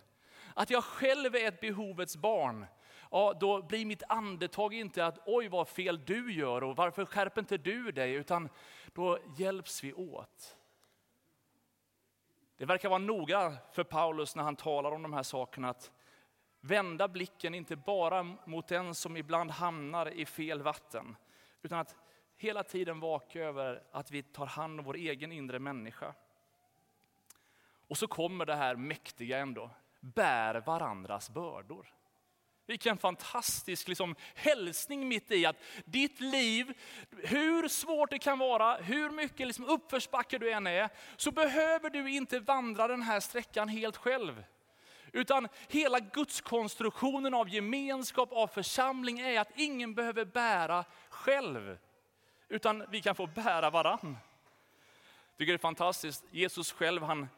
att 0.54 0.70
jag 0.70 0.84
själv 0.84 1.36
är 1.36 1.48
ett 1.48 1.60
behovets 1.60 2.16
barn, 2.16 2.66
ja, 3.10 3.36
då 3.40 3.62
blir 3.62 3.86
mitt 3.86 4.02
andetag 4.08 4.74
inte 4.74 5.06
att 5.06 5.18
oj 5.26 5.48
vad 5.48 5.68
fel 5.68 6.04
du 6.04 6.32
gör 6.32 6.64
och 6.64 6.76
varför 6.76 7.04
skärper 7.04 7.40
inte 7.40 7.58
du 7.58 7.92
dig, 7.92 8.12
utan 8.12 8.48
då 8.92 9.18
hjälps 9.36 9.84
vi 9.84 9.92
åt. 9.92 10.56
Det 12.56 12.64
verkar 12.64 12.88
vara 12.88 12.98
noga 12.98 13.56
för 13.72 13.84
Paulus 13.84 14.36
när 14.36 14.42
han 14.42 14.56
talar 14.56 14.92
om 14.92 15.02
de 15.02 15.12
här 15.12 15.22
sakerna 15.22 15.68
att 15.68 15.90
vända 16.60 17.08
blicken 17.08 17.54
inte 17.54 17.76
bara 17.76 18.22
mot 18.22 18.68
den 18.68 18.94
som 18.94 19.16
ibland 19.16 19.50
hamnar 19.50 20.10
i 20.10 20.26
fel 20.26 20.62
vatten, 20.62 21.16
utan 21.62 21.78
att 21.78 21.96
hela 22.36 22.62
tiden 22.62 23.00
vaka 23.00 23.40
över 23.40 23.82
att 23.92 24.10
vi 24.10 24.22
tar 24.22 24.46
hand 24.46 24.80
om 24.80 24.86
vår 24.86 24.96
egen 24.96 25.32
inre 25.32 25.58
människa. 25.58 26.14
Och 27.88 27.98
så 27.98 28.06
kommer 28.06 28.46
det 28.46 28.54
här 28.54 28.76
mäktiga 28.76 29.38
ändå, 29.38 29.70
bär 30.00 30.54
varandras 30.60 31.30
bördor. 31.30 31.94
Vilken 32.66 32.98
fantastisk 32.98 33.88
liksom, 33.88 34.14
hälsning 34.34 35.08
mitt 35.08 35.30
i 35.30 35.46
att 35.46 35.56
ditt 35.84 36.20
liv, 36.20 36.74
hur 37.10 37.68
svårt 37.68 38.10
det 38.10 38.18
kan 38.18 38.38
vara, 38.38 38.76
hur 38.76 39.10
mycket 39.10 39.46
liksom, 39.46 39.64
uppförsbacke 39.64 40.38
du 40.38 40.52
än 40.52 40.66
är, 40.66 40.88
så 41.16 41.30
behöver 41.30 41.90
du 41.90 42.10
inte 42.10 42.40
vandra 42.40 42.88
den 42.88 43.02
här 43.02 43.20
sträckan 43.20 43.68
helt 43.68 43.96
själv. 43.96 44.44
Utan 45.12 45.48
hela 45.68 46.00
gudskonstruktionen 46.00 47.34
av 47.34 47.48
gemenskap, 47.48 48.32
av 48.32 48.46
församling 48.46 49.20
är 49.20 49.40
att 49.40 49.52
ingen 49.56 49.94
behöver 49.94 50.24
bära 50.24 50.84
själv. 51.08 51.78
Utan 52.48 52.84
vi 52.90 53.02
kan 53.02 53.14
få 53.14 53.26
bära 53.26 53.70
varann. 53.70 54.16
Jag 55.30 55.38
tycker 55.38 55.52
det 55.52 55.56
är 55.56 55.58
fantastiskt, 55.58 56.24
Jesus 56.30 56.72
själv 56.72 57.02
han 57.02 57.28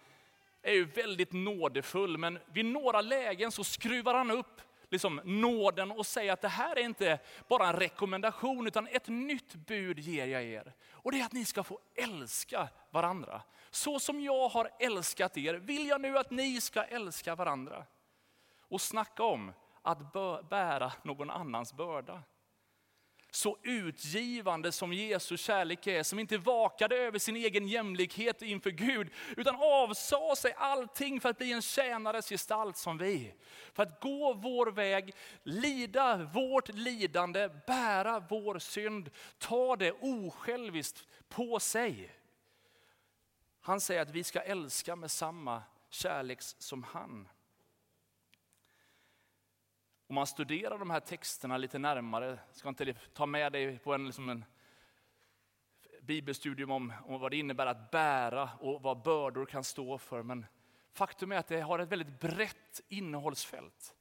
är 0.63 0.73
ju 0.73 0.85
väldigt 0.85 1.33
nådefull, 1.33 2.19
men 2.19 2.39
vid 2.53 2.65
några 2.65 3.01
lägen 3.01 3.53
så 3.53 3.65
skruvar 3.65 4.15
han 4.15 4.31
upp 4.31 4.61
liksom 4.93 5.21
nåden 5.25 5.91
och 5.91 6.07
säga 6.07 6.33
att 6.33 6.41
det 6.41 6.49
här 6.49 6.79
är 6.79 6.83
inte 6.83 7.19
bara 7.49 7.69
en 7.69 7.77
rekommendation, 7.77 8.67
utan 8.67 8.87
ett 8.87 9.09
nytt 9.09 9.55
bud 9.55 9.99
ger 9.99 10.27
jag 10.27 10.43
er. 10.43 10.73
Och 10.91 11.13
det 11.13 11.21
är 11.21 11.25
att 11.25 11.33
ni 11.33 11.45
ska 11.45 11.63
få 11.63 11.79
älska 11.95 12.69
varandra. 12.91 13.43
Så 13.71 14.01
som 14.01 14.21
jag 14.21 14.49
har 14.49 14.71
älskat 14.79 15.37
er 15.37 15.55
vill 15.55 15.87
jag 15.87 16.01
nu 16.01 16.19
att 16.19 16.31
ni 16.31 16.61
ska 16.61 16.83
älska 16.83 17.35
varandra. 17.35 17.85
Och 18.59 18.81
snacka 18.81 19.23
om 19.23 19.53
att 19.83 20.13
bära 20.49 20.93
någon 21.03 21.31
annans 21.31 21.73
börda 21.73 22.23
så 23.35 23.59
utgivande 23.63 24.73
som 24.73 24.93
Jesu 24.93 25.37
kärlek 25.37 25.87
är, 25.87 26.03
som 26.03 26.19
inte 26.19 26.39
vakade 26.39 26.97
över 26.97 27.19
sin 27.19 27.37
egen 27.37 27.69
jämlikhet 27.69 28.43
inför 28.43 28.71
Gud, 28.71 29.11
utan 29.37 29.57
avsade 29.57 30.37
sig 30.37 30.55
allting 30.57 31.21
för 31.21 31.29
att 31.29 31.39
bli 31.39 31.53
en 31.53 31.63
tjänares 31.63 32.29
gestalt 32.29 32.77
som 32.77 32.99
vi. 32.99 33.35
För 33.73 33.83
att 33.83 34.01
gå 34.01 34.33
vår 34.33 34.67
väg, 34.67 35.15
lida 35.43 36.17
vårt 36.17 36.69
lidande, 36.69 37.49
bära 37.67 38.21
vår 38.29 38.59
synd, 38.59 39.11
ta 39.39 39.77
det 39.77 39.93
osjälviskt 39.93 41.07
på 41.29 41.61
sig. 41.61 42.15
Han 43.61 43.81
säger 43.81 44.03
att 44.03 44.11
vi 44.11 44.25
ska 44.25 44.41
älska 44.41 44.97
med 44.97 45.11
samma 45.11 45.63
kärlek 45.91 46.39
som 46.43 46.83
han. 46.83 47.29
Om 50.13 50.15
man 50.15 50.27
studerar 50.27 50.79
de 50.79 50.91
här 50.91 51.01
texterna 51.01 51.57
lite 51.57 51.79
närmare, 51.79 52.39
ska 52.53 52.69
inte 52.69 52.95
ta 53.13 53.27
med 53.27 53.53
dig 53.53 53.79
på 53.79 53.95
en, 53.95 54.07
liksom 54.07 54.29
en 54.29 54.45
bibelstudium 56.03 56.71
om, 56.71 56.93
om 57.07 57.21
vad 57.21 57.31
det 57.31 57.37
innebär 57.37 57.67
att 57.67 57.91
bära 57.91 58.51
och 58.61 58.83
vad 58.83 59.03
bördor 59.03 59.47
kan 59.47 59.65
stå 59.65 59.99
för. 59.99 60.23
Men 60.23 60.47
faktum 60.93 61.33
är 61.33 61.37
att 61.37 61.47
det 61.47 61.61
har 61.61 61.79
ett 61.79 61.89
väldigt 61.89 62.21
brett 62.21 62.81
innehållsfält. 62.89 63.95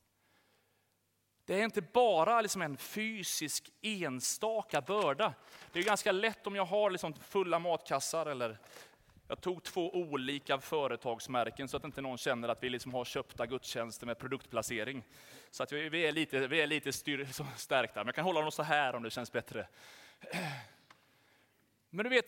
Det 1.46 1.60
är 1.60 1.64
inte 1.64 1.82
bara 1.82 2.42
liksom 2.42 2.62
en 2.62 2.78
fysisk 2.78 3.72
enstaka 3.82 4.82
börda. 4.82 5.34
Det 5.72 5.80
är 5.80 5.84
ganska 5.84 6.12
lätt 6.12 6.48
om 6.48 6.56
jag 6.56 6.66
har 6.66 6.92
liksom 6.92 7.14
fulla 7.14 7.60
matkassar 7.60 8.26
eller 8.26 8.60
jag 9.32 9.42
tog 9.42 9.64
två 9.64 9.96
olika 9.96 10.60
företagsmärken 10.60 11.68
så 11.68 11.78
att 11.78 11.84
inte 11.84 12.02
någon 12.02 12.18
känner 12.18 12.50
att 12.50 12.64
vi 12.64 12.70
liksom 12.70 12.94
har 12.94 13.06
köpta 13.06 13.46
gudstjänster 13.46 14.06
med 14.06 14.18
produktplacering. 14.18 15.04
Så 15.52 15.64
att 15.64 15.72
vi 15.72 16.06
är 16.06 16.12
lite, 16.12 16.48
vi 16.48 16.62
är 16.62 16.68
lite 16.68 16.94
styr, 16.94 17.18
liksom 17.18 17.48
stärkta. 17.58 18.00
Men 18.00 18.06
jag 18.06 18.16
kan 18.16 18.24
hålla 18.24 18.42
dem 18.42 18.52
så 18.52 18.64
här 18.64 18.96
om 18.96 19.04
det 19.04 19.10
känns 19.10 19.32
bättre. 19.32 19.68
Men 21.90 22.04
du 22.04 22.10
vet, 22.10 22.26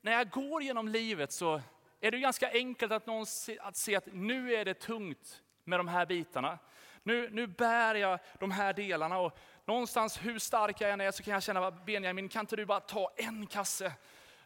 när 0.00 0.12
jag 0.12 0.30
går 0.30 0.62
genom 0.62 0.88
livet 0.88 1.32
så 1.32 1.62
är 2.00 2.10
det 2.10 2.18
ganska 2.18 2.52
enkelt 2.52 2.92
att, 2.92 3.06
någon 3.06 3.26
se, 3.26 3.58
att 3.58 3.76
se 3.76 3.96
att 3.96 4.06
nu 4.12 4.54
är 4.54 4.64
det 4.64 4.74
tungt 4.74 5.42
med 5.64 5.78
de 5.80 5.88
här 5.88 6.06
bitarna. 6.06 6.58
Nu, 7.02 7.30
nu 7.30 7.46
bär 7.46 7.94
jag 7.94 8.18
de 8.40 8.50
här 8.50 8.72
delarna 8.72 9.18
och 9.18 9.38
någonstans 9.64 10.18
hur 10.24 10.38
stark 10.38 10.80
jag 10.80 10.90
än 10.90 11.00
är 11.00 11.10
så 11.10 11.22
kan 11.22 11.34
jag 11.34 11.42
känna, 11.42 11.70
Benjamin 11.70 12.28
kan 12.28 12.40
inte 12.40 12.56
du 12.56 12.66
bara 12.66 12.80
ta 12.80 13.12
en 13.16 13.46
kasse? 13.46 13.92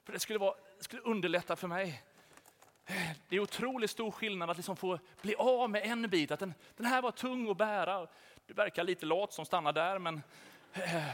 För 0.05 0.13
det 0.13 0.19
skulle 0.19 0.39
vara 0.39 0.55
skulle 0.81 1.03
underlätta 1.03 1.57
för 1.57 1.69
mig. 1.69 2.03
Det 3.29 3.37
är 3.37 3.41
otroligt 3.41 3.91
stor 3.91 4.11
skillnad 4.11 4.51
att 4.51 4.57
liksom 4.57 4.77
få 4.77 4.99
bli 5.23 5.35
av 5.35 5.71
med 5.71 5.83
en 5.85 6.11
bit. 6.11 6.31
Att 6.31 6.41
den, 6.41 6.55
den 6.77 6.87
här 6.87 7.03
var 7.03 7.11
tung 7.11 7.51
att 7.51 7.57
bära. 7.57 8.07
Du 8.47 8.55
verkar 8.55 8.85
lite 8.85 9.07
lat 9.07 9.33
som 9.33 9.47
stannar 9.47 9.73
där, 9.73 9.99
men... 9.99 10.23
Eh. 10.73 11.11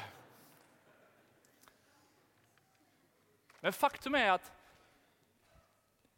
Men 3.61 3.73
faktum 3.73 4.15
är 4.15 4.31
att 4.31 4.53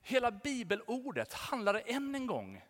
hela 0.01 0.31
bibelordet 0.31 1.33
handlar 1.33 1.83
än 1.87 2.15
en 2.15 2.27
gång 2.27 2.63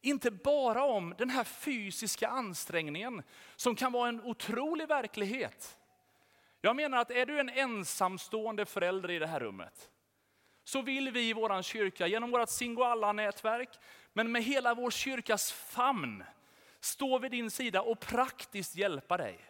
inte 0.00 0.30
bara 0.30 0.84
om 0.84 1.14
den 1.18 1.30
här 1.30 1.44
fysiska 1.44 2.28
ansträngningen 2.28 3.22
som 3.56 3.74
kan 3.74 3.92
vara 3.92 4.08
en 4.08 4.20
otrolig 4.20 4.88
verklighet. 4.88 5.78
Jag 6.60 6.76
menar 6.76 6.98
att 6.98 7.10
är 7.10 7.26
du 7.26 7.40
en 7.40 7.48
ensamstående 7.48 8.66
förälder 8.66 9.10
i 9.10 9.18
det 9.18 9.26
här 9.26 9.40
rummet, 9.40 9.90
så 10.64 10.82
vill 10.82 11.10
vi 11.10 11.28
i 11.28 11.32
vår 11.32 11.62
kyrka 11.62 12.06
genom 12.06 12.30
vårt 12.30 12.48
Singoalla-nätverk, 12.48 13.78
men 14.12 14.32
med 14.32 14.42
hela 14.42 14.74
vår 14.74 14.90
kyrkas 14.90 15.52
famn, 15.52 16.24
stå 16.80 17.18
vid 17.18 17.30
din 17.30 17.50
sida 17.50 17.82
och 17.82 18.00
praktiskt 18.00 18.76
hjälpa 18.76 19.16
dig. 19.16 19.40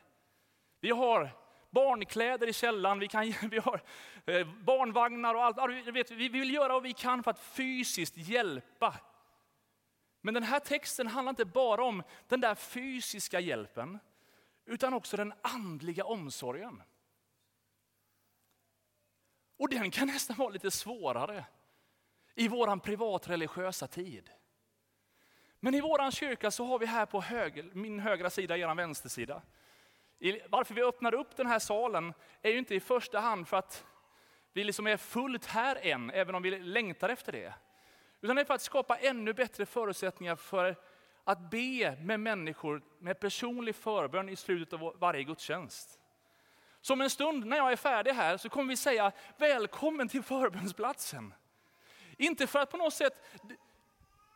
Vi 0.80 0.90
har 0.90 1.30
barnkläder 1.70 2.46
i 2.46 2.52
källaren, 2.52 2.98
vi, 2.98 3.08
kan, 3.08 3.34
vi 3.50 3.58
har 3.58 3.82
eh, 4.26 4.46
barnvagnar 4.46 5.34
och 5.34 5.44
allt. 5.44 5.86
Vet, 5.86 6.10
vi 6.10 6.28
vill 6.28 6.54
göra 6.54 6.72
vad 6.72 6.82
vi 6.82 6.92
kan 6.92 7.22
för 7.22 7.30
att 7.30 7.40
fysiskt 7.40 8.16
hjälpa. 8.16 8.94
Men 10.20 10.34
den 10.34 10.42
här 10.42 10.60
texten 10.60 11.06
handlar 11.06 11.30
inte 11.30 11.44
bara 11.44 11.84
om 11.84 12.02
den 12.28 12.40
där 12.40 12.54
fysiska 12.54 13.40
hjälpen, 13.40 13.98
utan 14.66 14.94
också 14.94 15.16
den 15.16 15.32
andliga 15.42 16.04
omsorgen. 16.04 16.82
Och 19.60 19.68
den 19.68 19.90
kan 19.90 20.06
nästan 20.06 20.36
vara 20.36 20.48
lite 20.48 20.70
svårare 20.70 21.44
i 22.34 22.48
vår 22.48 22.76
privatreligiösa 22.76 23.86
tid. 23.86 24.30
Men 25.60 25.74
i 25.74 25.80
vår 25.80 26.10
kyrka 26.10 26.50
så 26.50 26.64
har 26.64 26.78
vi 26.78 26.86
här 26.86 27.06
på 27.06 27.20
höger, 27.20 27.70
min 27.72 28.00
högra 28.00 28.30
sida, 28.30 28.56
er 28.56 28.74
vänstersida, 28.74 29.42
Varför 30.48 30.74
vi 30.74 30.82
öppnar 30.82 31.14
upp 31.14 31.36
den 31.36 31.46
här 31.46 31.58
salen 31.58 32.14
är 32.42 32.50
ju 32.50 32.58
inte 32.58 32.74
i 32.74 32.80
första 32.80 33.20
hand 33.20 33.48
för 33.48 33.56
att 33.56 33.84
vi 34.52 34.64
liksom 34.64 34.86
är 34.86 34.96
fullt 34.96 35.46
här 35.46 35.76
än, 35.82 36.10
även 36.10 36.34
om 36.34 36.42
vi 36.42 36.58
längtar 36.58 37.08
efter 37.08 37.32
det. 37.32 37.54
Utan 38.20 38.36
det 38.36 38.42
är 38.42 38.46
för 38.46 38.54
att 38.54 38.62
skapa 38.62 38.96
ännu 38.96 39.32
bättre 39.32 39.66
förutsättningar 39.66 40.36
för 40.36 40.76
att 41.24 41.50
be 41.50 41.96
med 42.00 42.20
människor 42.20 42.82
med 42.98 43.20
personlig 43.20 43.74
förbön 43.74 44.28
i 44.28 44.36
slutet 44.36 44.80
av 44.80 44.96
varje 44.98 45.24
gudstjänst. 45.24 45.99
Som 46.80 47.00
en 47.00 47.10
stund 47.10 47.46
när 47.46 47.56
jag 47.56 47.72
är 47.72 47.76
färdig 47.76 48.12
här 48.12 48.36
så 48.36 48.48
kommer 48.48 48.68
vi 48.68 48.76
säga 48.76 49.12
välkommen 49.36 50.08
till 50.08 50.22
förbönsplatsen. 50.22 51.34
Inte 52.16 52.46
för 52.46 52.58
att 52.58 52.70
på 52.70 52.76
något 52.76 52.94
sätt, 52.94 53.24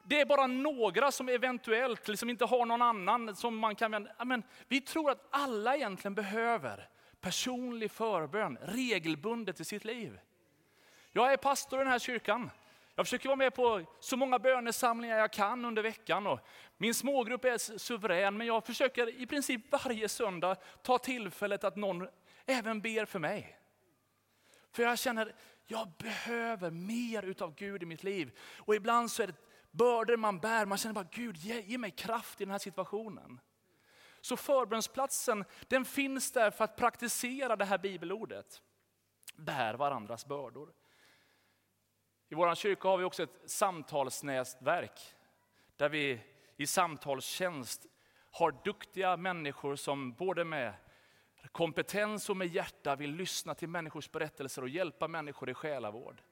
det 0.04 0.20
är 0.20 0.26
bara 0.26 0.46
några 0.46 1.12
som 1.12 1.28
eventuellt 1.28 2.08
liksom 2.08 2.30
inte 2.30 2.44
har 2.44 2.66
någon 2.66 2.82
annan 2.82 3.36
som 3.36 3.58
man 3.58 3.74
kan 3.74 3.90
vända. 3.90 4.24
Men 4.24 4.42
vi 4.68 4.80
tror 4.80 5.10
att 5.10 5.28
alla 5.30 5.76
egentligen 5.76 6.14
behöver 6.14 6.88
personlig 7.20 7.90
förbön 7.90 8.58
regelbundet 8.62 9.60
i 9.60 9.64
sitt 9.64 9.84
liv. 9.84 10.18
Jag 11.12 11.32
är 11.32 11.36
pastor 11.36 11.78
i 11.78 11.82
den 11.82 11.92
här 11.92 11.98
kyrkan. 11.98 12.50
Jag 12.94 13.06
försöker 13.06 13.28
vara 13.28 13.36
med 13.36 13.54
på 13.54 13.82
så 14.00 14.16
många 14.16 14.38
bönesamlingar 14.38 15.18
jag 15.18 15.32
kan 15.32 15.64
under 15.64 15.82
veckan. 15.82 16.26
Och 16.26 16.40
min 16.76 16.94
smågrupp 16.94 17.44
är 17.44 17.78
suverän, 17.78 18.36
men 18.36 18.46
jag 18.46 18.66
försöker 18.66 19.20
i 19.20 19.26
princip 19.26 19.72
varje 19.72 20.08
söndag 20.08 20.56
ta 20.82 20.98
tillfället 20.98 21.64
att 21.64 21.76
någon 21.76 22.08
även 22.46 22.80
ber 22.80 23.04
för 23.04 23.18
mig. 23.18 23.58
För 24.70 24.82
jag 24.82 24.98
känner, 24.98 25.34
jag 25.66 25.92
behöver 25.98 26.70
mer 26.70 27.22
utav 27.22 27.54
Gud 27.54 27.82
i 27.82 27.86
mitt 27.86 28.04
liv. 28.04 28.38
Och 28.56 28.74
ibland 28.74 29.10
så 29.10 29.22
är 29.22 29.26
det 29.26 29.34
bördor 29.70 30.16
man 30.16 30.40
bär, 30.40 30.66
man 30.66 30.78
känner 30.78 30.94
bara 30.94 31.08
Gud 31.10 31.36
ge, 31.36 31.60
ge 31.60 31.78
mig 31.78 31.90
kraft 31.90 32.40
i 32.40 32.44
den 32.44 32.50
här 32.52 32.58
situationen. 32.58 33.40
Så 34.20 34.36
förbönsplatsen, 34.36 35.44
den 35.68 35.84
finns 35.84 36.32
där 36.32 36.50
för 36.50 36.64
att 36.64 36.76
praktisera 36.76 37.56
det 37.56 37.64
här 37.64 37.78
bibelordet. 37.78 38.62
Bär 39.36 39.74
varandras 39.74 40.26
bördor. 40.26 40.72
I 42.28 42.34
vår 42.34 42.54
kyrka 42.54 42.88
har 42.88 42.98
vi 42.98 43.04
också 43.04 43.22
ett 43.22 43.50
samtalsnätverk 43.50 45.00
där 45.76 45.88
vi 45.88 46.20
i 46.56 46.66
samtalstjänst 46.66 47.86
har 48.30 48.60
duktiga 48.64 49.16
människor 49.16 49.76
som 49.76 50.12
både 50.12 50.44
med 50.44 50.74
kompetens 51.54 52.30
och 52.30 52.36
med 52.36 52.46
hjärta 52.46 52.96
vill 52.96 53.14
lyssna 53.14 53.54
till 53.54 53.68
människors 53.68 54.10
berättelser 54.10 54.62
och 54.62 54.68
hjälpa 54.68 55.08
människor 55.08 55.50
i 55.50 55.54
själavård. 55.54 56.22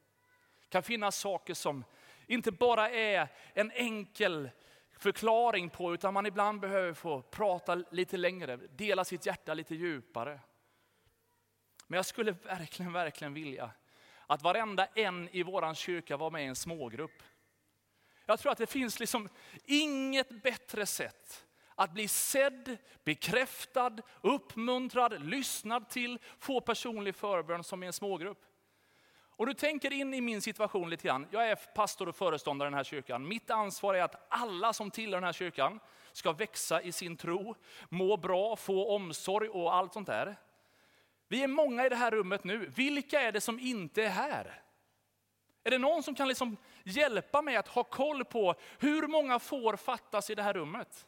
Det 0.62 0.68
kan 0.68 0.82
finnas 0.82 1.16
saker 1.16 1.54
som 1.54 1.84
inte 2.26 2.52
bara 2.52 2.90
är 2.90 3.28
en 3.54 3.70
enkel 3.70 4.50
förklaring 4.98 5.70
på, 5.70 5.94
utan 5.94 6.14
man 6.14 6.26
ibland 6.26 6.60
behöver 6.60 6.92
få 6.92 7.22
prata 7.22 7.74
lite 7.74 8.16
längre, 8.16 8.56
dela 8.56 9.04
sitt 9.04 9.26
hjärta 9.26 9.54
lite 9.54 9.74
djupare. 9.74 10.40
Men 11.86 11.96
jag 11.96 12.06
skulle 12.06 12.32
verkligen, 12.32 12.92
verkligen 12.92 13.34
vilja 13.34 13.70
att 14.26 14.42
varenda 14.42 14.86
en 14.86 15.28
i 15.28 15.42
vår 15.42 15.74
kyrka 15.74 16.16
var 16.16 16.30
med 16.30 16.44
i 16.44 16.46
en 16.46 16.56
smågrupp. 16.56 17.22
Jag 18.26 18.38
tror 18.38 18.52
att 18.52 18.58
det 18.58 18.66
finns 18.66 19.00
liksom 19.00 19.28
inget 19.64 20.42
bättre 20.42 20.86
sätt 20.86 21.46
att 21.74 21.92
bli 21.92 22.08
sedd, 22.08 22.76
bekräftad, 23.04 23.98
uppmuntrad, 24.20 25.26
lyssnad 25.26 25.88
till, 25.88 26.18
få 26.38 26.60
personlig 26.60 27.14
förbön 27.14 27.64
som 27.64 27.82
i 27.82 27.86
en 27.86 27.92
smågrupp. 27.92 28.38
Och 29.36 29.46
du 29.46 29.54
tänker 29.54 29.92
in 29.92 30.14
i 30.14 30.20
min 30.20 30.42
situation 30.42 30.90
lite 30.90 31.08
grann. 31.08 31.26
Jag 31.30 31.48
är 31.48 31.54
pastor 31.54 32.08
och 32.08 32.16
föreståndare 32.16 32.66
i 32.66 32.70
den 32.70 32.76
här 32.76 32.84
kyrkan. 32.84 33.28
Mitt 33.28 33.50
ansvar 33.50 33.94
är 33.94 34.02
att 34.02 34.26
alla 34.28 34.72
som 34.72 34.90
tillhör 34.90 35.16
den 35.16 35.24
här 35.24 35.32
kyrkan 35.32 35.80
ska 36.12 36.32
växa 36.32 36.82
i 36.82 36.92
sin 36.92 37.16
tro, 37.16 37.54
må 37.88 38.16
bra, 38.16 38.56
få 38.56 38.94
omsorg 38.94 39.48
och 39.48 39.74
allt 39.74 39.92
sånt 39.92 40.06
där. 40.06 40.36
Vi 41.28 41.42
är 41.42 41.48
många 41.48 41.86
i 41.86 41.88
det 41.88 41.96
här 41.96 42.10
rummet 42.10 42.44
nu. 42.44 42.72
Vilka 42.76 43.20
är 43.20 43.32
det 43.32 43.40
som 43.40 43.60
inte 43.60 44.02
är 44.02 44.08
här? 44.08 44.62
Är 45.64 45.70
det 45.70 45.78
någon 45.78 46.02
som 46.02 46.14
kan 46.14 46.28
liksom 46.28 46.56
hjälpa 46.84 47.42
mig 47.42 47.56
att 47.56 47.68
ha 47.68 47.84
koll 47.84 48.24
på 48.24 48.54
hur 48.78 49.06
många 49.06 49.38
får 49.38 49.76
fattas 49.76 50.30
i 50.30 50.34
det 50.34 50.42
här 50.42 50.52
rummet? 50.52 51.06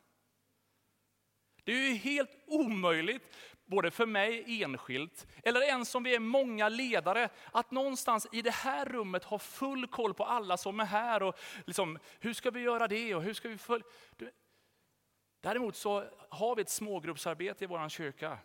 Det 1.65 1.73
är 1.73 1.89
ju 1.89 1.95
helt 1.95 2.31
omöjligt, 2.47 3.23
både 3.67 3.91
för 3.91 4.07
mig 4.07 4.63
enskilt, 4.63 5.27
eller 5.43 5.61
ens 5.61 5.95
om 5.95 6.03
vi 6.03 6.15
är 6.15 6.21
många 6.21 6.69
ledare, 6.69 7.29
att 7.53 7.71
någonstans 7.71 8.27
i 8.33 8.43
det 8.43 8.55
här 8.55 8.85
rummet 8.85 9.25
ha 9.25 9.39
full 9.39 9.87
koll 9.87 10.15
på 10.15 10.25
alla 10.25 10.57
som 10.57 10.81
är 10.81 10.85
här. 10.85 11.23
Och 11.23 11.39
liksom, 11.65 11.99
hur 12.21 12.35
ska 12.35 12.51
vi 12.51 12.61
göra 12.61 12.89
det 12.89 13.15
och 13.15 13.23
hur 13.23 13.35
ska 13.35 13.49
vi 13.49 13.59
följa? 13.59 13.87
Däremot 15.41 15.77
så 15.77 16.05
har 16.29 16.57
vi 16.57 16.63
ett 16.63 16.71
smågruppsarbete 16.71 17.65
i 17.65 17.67
vår 17.67 17.89
kyrka. 17.89 18.39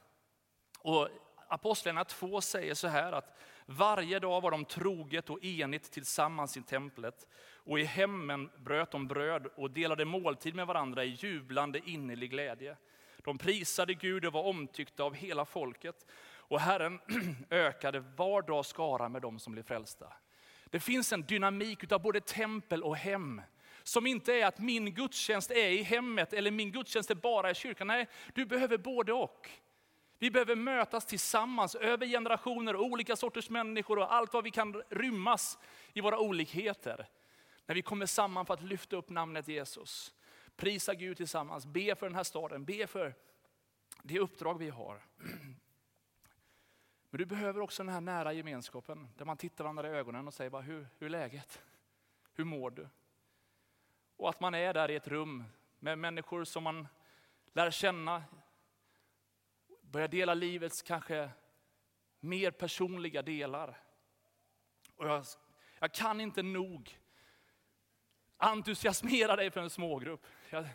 Och 0.80 1.10
Apostlarna 1.48 2.06
2 2.06 2.42
säger 2.42 2.74
så 2.74 2.88
här 2.88 3.12
att 3.12 3.38
varje 3.66 4.20
dag 4.20 4.42
var 4.42 4.52
de 4.52 4.66
troget 4.66 5.30
och 5.30 5.44
enigt 5.44 5.92
tillsammans 5.92 6.58
i 6.58 6.62
templet 6.62 7.28
och 7.54 7.80
i 7.80 7.84
hemmen 7.84 8.50
bröt 8.58 8.92
de 8.92 9.08
bröd 9.08 9.48
och 9.56 9.72
delade 9.72 10.06
måltid 10.06 10.56
med 10.56 10.68
varandra 10.68 11.04
i 11.04 11.10
jublande 11.10 11.80
innerlig 11.86 12.30
glädje. 12.30 12.78
De 13.30 13.38
prisade 13.38 13.94
Gud 13.94 14.26
och 14.26 14.34
var 14.34 14.44
omtyckta 14.44 15.04
av 15.04 15.14
hela 15.14 15.46
folket. 15.46 16.06
Och 16.38 16.60
Herren 16.60 17.00
ökade 17.50 18.00
var 18.00 18.42
dag 18.42 18.66
skara 18.66 19.10
med 19.10 19.22
dem 19.22 19.40
som 19.40 19.54
blev 19.54 19.64
frälsta. 19.64 20.14
Det 20.66 20.80
finns 20.80 21.14
en 21.14 21.22
dynamik 21.22 21.92
av 21.92 22.02
både 22.02 22.22
tempel 22.22 22.84
och 22.84 22.96
hem. 22.96 23.42
Som 23.84 24.08
inte 24.08 24.34
är 24.34 24.46
att 24.46 24.60
min 24.60 24.94
gudstjänst 24.94 25.52
är 25.52 25.70
i 25.70 25.84
hemmet 25.84 26.34
eller 26.34 26.52
min 26.52 26.72
gudstjänst 26.72 27.12
är 27.12 27.16
bara 27.16 27.52
i 27.52 27.56
kyrkan. 27.56 27.88
Nej, 27.88 28.08
du 28.34 28.46
behöver 28.46 28.78
både 28.78 29.14
och. 29.14 29.50
Vi 30.20 30.32
behöver 30.32 30.56
mötas 30.56 31.06
tillsammans 31.06 31.76
över 31.76 32.06
generationer, 32.06 32.76
olika 32.76 33.16
sorters 33.16 33.50
människor 33.50 34.00
och 34.00 34.14
allt 34.14 34.34
vad 34.34 34.44
vi 34.44 34.52
kan 34.52 34.84
rymmas 34.90 35.58
i 35.94 36.02
våra 36.02 36.20
olikheter. 36.20 37.08
När 37.66 37.76
vi 37.76 37.82
kommer 37.82 38.06
samman 38.06 38.46
för 38.46 38.54
att 38.54 38.64
lyfta 38.64 38.96
upp 38.96 39.10
namnet 39.10 39.48
Jesus. 39.48 40.14
Prisa 40.60 40.96
Gud 40.96 41.18
tillsammans, 41.18 41.66
be 41.66 41.96
för 41.96 42.06
den 42.06 42.16
här 42.16 42.24
staden, 42.24 42.66
be 42.66 42.88
för 42.88 43.16
det 44.04 44.20
uppdrag 44.20 44.58
vi 44.58 44.70
har. 44.70 45.06
Men 47.10 47.18
du 47.18 47.26
behöver 47.26 47.62
också 47.62 47.84
den 47.84 47.94
här 47.94 48.02
nära 48.02 48.34
gemenskapen 48.34 49.10
där 49.18 49.26
man 49.26 49.38
tittar 49.38 49.64
varandra 49.64 49.88
i 49.88 49.92
ögonen 49.92 50.28
och 50.28 50.34
säger 50.34 50.50
bara, 50.50 50.62
hur, 50.62 50.88
hur 50.98 51.06
är 51.06 51.10
läget? 51.10 51.62
Hur 52.34 52.44
mår 52.44 52.72
du? 52.72 52.88
Och 54.18 54.30
att 54.30 54.40
man 54.40 54.54
är 54.54 54.74
där 54.74 54.92
i 54.92 54.96
ett 54.96 55.08
rum 55.08 55.44
med 55.80 55.98
människor 55.98 56.44
som 56.44 56.64
man 56.64 56.88
lär 57.54 57.72
känna, 57.72 58.24
börjar 59.82 60.08
dela 60.08 60.34
livets 60.34 60.82
kanske 60.82 61.30
mer 62.20 62.52
personliga 62.52 63.22
delar. 63.22 63.82
Och 64.96 65.08
jag, 65.08 65.26
jag 65.80 65.94
kan 65.94 66.22
inte 66.22 66.44
nog 66.44 67.00
entusiasmera 68.38 69.36
dig 69.36 69.52
för 69.52 69.62
en 69.62 69.70
smågrupp. 69.70 70.26
Jag 70.50 70.66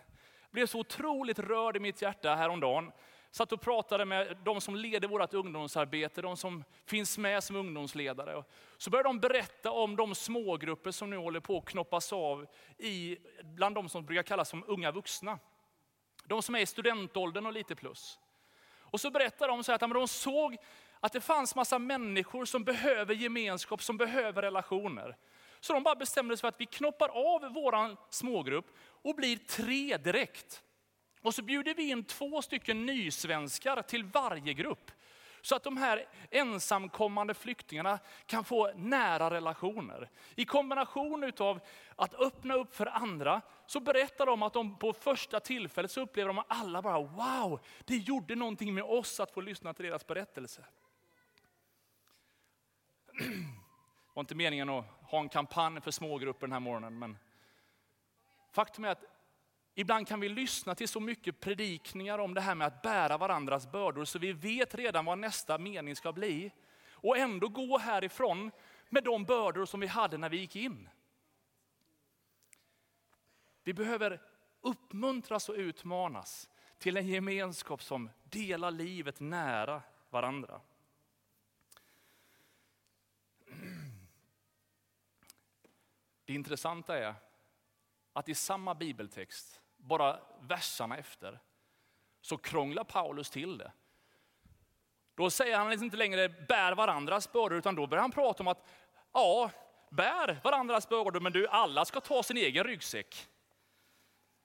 blev 0.50 0.66
så 0.66 0.78
otroligt 0.78 1.38
rörd 1.38 1.76
i 1.76 1.80
mitt 1.80 2.02
hjärta 2.02 2.34
häromdagen. 2.34 2.92
Satt 3.30 3.52
och 3.52 3.60
pratade 3.60 4.04
med 4.04 4.36
de 4.44 4.60
som 4.60 4.76
leder 4.76 5.08
vårt 5.08 5.34
ungdomsarbete, 5.34 6.22
de 6.22 6.36
som 6.36 6.64
finns 6.86 7.18
med 7.18 7.44
som 7.44 7.56
ungdomsledare. 7.56 8.44
Så 8.76 8.90
började 8.90 9.08
de 9.08 9.20
berätta 9.20 9.70
om 9.70 9.96
de 9.96 10.14
smågrupper 10.14 10.90
som 10.90 11.10
nu 11.10 11.16
håller 11.16 11.40
på 11.40 11.58
att 11.58 11.64
knoppas 11.64 12.12
av 12.12 12.46
i, 12.78 13.16
bland 13.42 13.74
de 13.74 13.88
som 13.88 14.06
brukar 14.06 14.22
kallas 14.22 14.48
som 14.48 14.64
unga 14.66 14.90
vuxna. 14.90 15.38
De 16.24 16.42
som 16.42 16.54
är 16.54 16.60
i 16.60 16.66
studentåldern 16.66 17.46
och 17.46 17.52
lite 17.52 17.74
plus. 17.74 18.18
Och 18.78 19.00
så 19.00 19.10
berättade 19.10 19.52
de 19.52 19.64
så 19.64 19.72
att 19.72 19.80
de 19.80 20.08
såg 20.08 20.56
att 21.00 21.12
det 21.12 21.20
fanns 21.20 21.54
massa 21.54 21.78
människor 21.78 22.44
som 22.44 22.64
behöver 22.64 23.14
gemenskap, 23.14 23.82
som 23.82 23.96
behöver 23.96 24.42
relationer. 24.42 25.16
Så 25.64 25.72
de 25.72 25.82
bara 25.82 25.94
bestämde 25.94 26.36
sig 26.36 26.40
för 26.40 26.48
att 26.48 26.60
vi 26.60 26.66
knoppar 26.66 27.08
av 27.08 27.52
våran 27.52 27.96
smågrupp 28.10 28.66
och 28.78 29.14
blir 29.14 29.36
tre 29.36 29.96
direkt. 29.96 30.62
Och 31.22 31.34
så 31.34 31.42
bjuder 31.42 31.74
vi 31.74 31.90
in 31.90 32.04
två 32.04 32.42
stycken 32.42 32.86
nysvenskar 32.86 33.82
till 33.82 34.04
varje 34.04 34.54
grupp. 34.54 34.90
Så 35.42 35.56
att 35.56 35.62
de 35.62 35.76
här 35.76 36.08
ensamkommande 36.30 37.34
flyktingarna 37.34 37.98
kan 38.26 38.44
få 38.44 38.72
nära 38.74 39.30
relationer. 39.30 40.10
I 40.34 40.44
kombination 40.44 41.32
av 41.38 41.60
att 41.96 42.14
öppna 42.14 42.54
upp 42.54 42.74
för 42.74 42.86
andra, 42.86 43.40
så 43.66 43.80
berättar 43.80 44.26
de 44.26 44.42
att 44.42 44.52
de 44.52 44.78
på 44.78 44.92
första 44.92 45.40
tillfället 45.40 45.90
så 45.90 46.00
upplever 46.00 46.28
de 46.28 46.38
att 46.38 46.46
alla 46.48 46.82
bara 46.82 47.00
wow, 47.00 47.60
det 47.84 47.96
gjorde 47.96 48.34
någonting 48.34 48.74
med 48.74 48.84
oss 48.84 49.20
att 49.20 49.30
få 49.30 49.40
lyssna 49.40 49.74
till 49.74 49.84
deras 49.84 50.06
berättelse. 50.06 50.64
Det 54.14 54.16
var 54.16 54.22
inte 54.22 54.34
meningen 54.34 54.68
att 54.68 54.84
ha 55.02 55.20
en 55.20 55.28
kampanj 55.28 55.80
för 55.80 55.90
smågrupper 55.90 56.46
den 56.46 56.52
här 56.52 56.60
morgonen, 56.60 56.98
men 56.98 57.18
faktum 58.50 58.84
är 58.84 58.88
att 58.88 59.04
Ibland 59.74 60.08
kan 60.08 60.20
vi 60.20 60.28
lyssna 60.28 60.74
till 60.74 60.88
så 60.88 61.00
mycket 61.00 61.40
predikningar 61.40 62.18
om 62.18 62.34
det 62.34 62.40
här 62.40 62.54
med 62.54 62.66
att 62.66 62.82
bära 62.82 63.18
varandras 63.18 63.72
bördor 63.72 64.04
så 64.04 64.18
vi 64.18 64.32
vet 64.32 64.74
redan 64.74 65.04
vad 65.04 65.18
nästa 65.18 65.58
mening 65.58 65.96
ska 65.96 66.12
bli. 66.12 66.52
Och 66.90 67.18
ändå 67.18 67.48
gå 67.48 67.78
härifrån 67.78 68.50
med 68.88 69.04
de 69.04 69.24
bördor 69.24 69.66
som 69.66 69.80
vi 69.80 69.86
hade 69.86 70.18
när 70.18 70.28
vi 70.28 70.36
gick 70.36 70.56
in. 70.56 70.88
Vi 73.64 73.74
behöver 73.74 74.22
uppmuntras 74.60 75.48
och 75.48 75.54
utmanas 75.54 76.50
till 76.78 76.96
en 76.96 77.08
gemenskap 77.08 77.82
som 77.82 78.10
delar 78.24 78.70
livet 78.70 79.20
nära 79.20 79.82
varandra. 80.10 80.60
Det 86.24 86.34
intressanta 86.34 86.98
är 86.98 87.14
att 88.12 88.28
i 88.28 88.34
samma 88.34 88.74
bibeltext, 88.74 89.60
bara 89.76 90.20
verserna 90.40 90.96
efter, 90.96 91.40
så 92.20 92.36
krånglar 92.36 92.84
Paulus 92.84 93.30
till 93.30 93.58
det. 93.58 93.72
Då 95.14 95.30
säger 95.30 95.56
han 95.56 95.70
liksom 95.70 95.84
inte 95.84 95.96
längre 95.96 96.28
bär 96.28 96.72
varandras 96.72 97.32
bördor, 97.32 97.58
utan 97.58 97.74
då 97.74 97.86
börjar 97.86 98.02
han 98.02 98.10
prata 98.10 98.42
om 98.42 98.48
att 98.48 98.68
ja, 99.12 99.50
bär 99.90 100.40
varandras 100.44 100.88
bördor, 100.88 101.20
men 101.20 101.32
du, 101.32 101.48
alla 101.48 101.84
ska 101.84 102.00
ta 102.00 102.22
sin 102.22 102.36
egen 102.36 102.64
ryggsäck. 102.64 103.28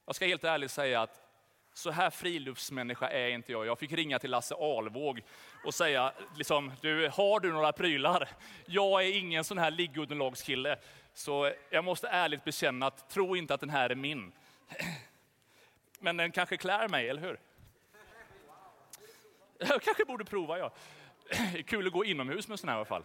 Jag 0.06 0.15
ska 0.15 0.26
helt 0.26 0.44
ärligt 0.44 0.72
säga 0.72 1.02
att 1.02 1.30
så 1.74 1.92
här 1.92 2.10
friluftsmänniska 2.10 3.10
är 3.10 3.30
inte 3.30 3.52
jag. 3.52 3.65
Jag 3.65 3.80
fick 3.80 3.92
ringa 3.92 4.20
till 4.20 4.32
Lasse 4.32 4.56
Alvåg 4.56 5.22
och 5.65 5.74
säga, 5.74 6.13
liksom, 6.38 6.72
du, 6.82 7.10
har 7.13 7.39
du 7.39 7.52
några 7.52 7.72
prylar? 7.72 8.30
Jag 8.65 9.04
är 9.04 9.18
ingen 9.18 9.44
sån 9.44 9.58
här 9.58 9.72
liggunderlagskille. 9.72 10.80
Så 11.13 11.54
jag 11.69 11.84
måste 11.84 12.08
ärligt 12.08 12.43
bekänna 12.43 12.88
att 12.88 13.10
tro 13.10 13.36
inte 13.36 13.54
att 13.54 13.60
den 13.60 13.69
här 13.69 13.89
är 13.89 13.95
min. 13.95 14.32
Men 16.00 16.17
den 16.17 16.32
kanske 16.32 16.58
klär 16.58 16.88
mig, 16.88 17.10
eller 17.10 17.22
hur? 17.22 17.39
Jag 19.58 19.82
kanske 19.82 20.06
borde 20.06 20.26
prova, 20.26 20.60
ja. 20.60 20.72
Kul 21.65 21.88
att 21.88 21.93
gå 21.93 22.06
inomhus 22.06 22.48
med 22.48 22.60
sån 22.60 22.69
här 22.69 22.76
i 22.76 22.78
alla 22.78 22.86
fall. 22.86 23.04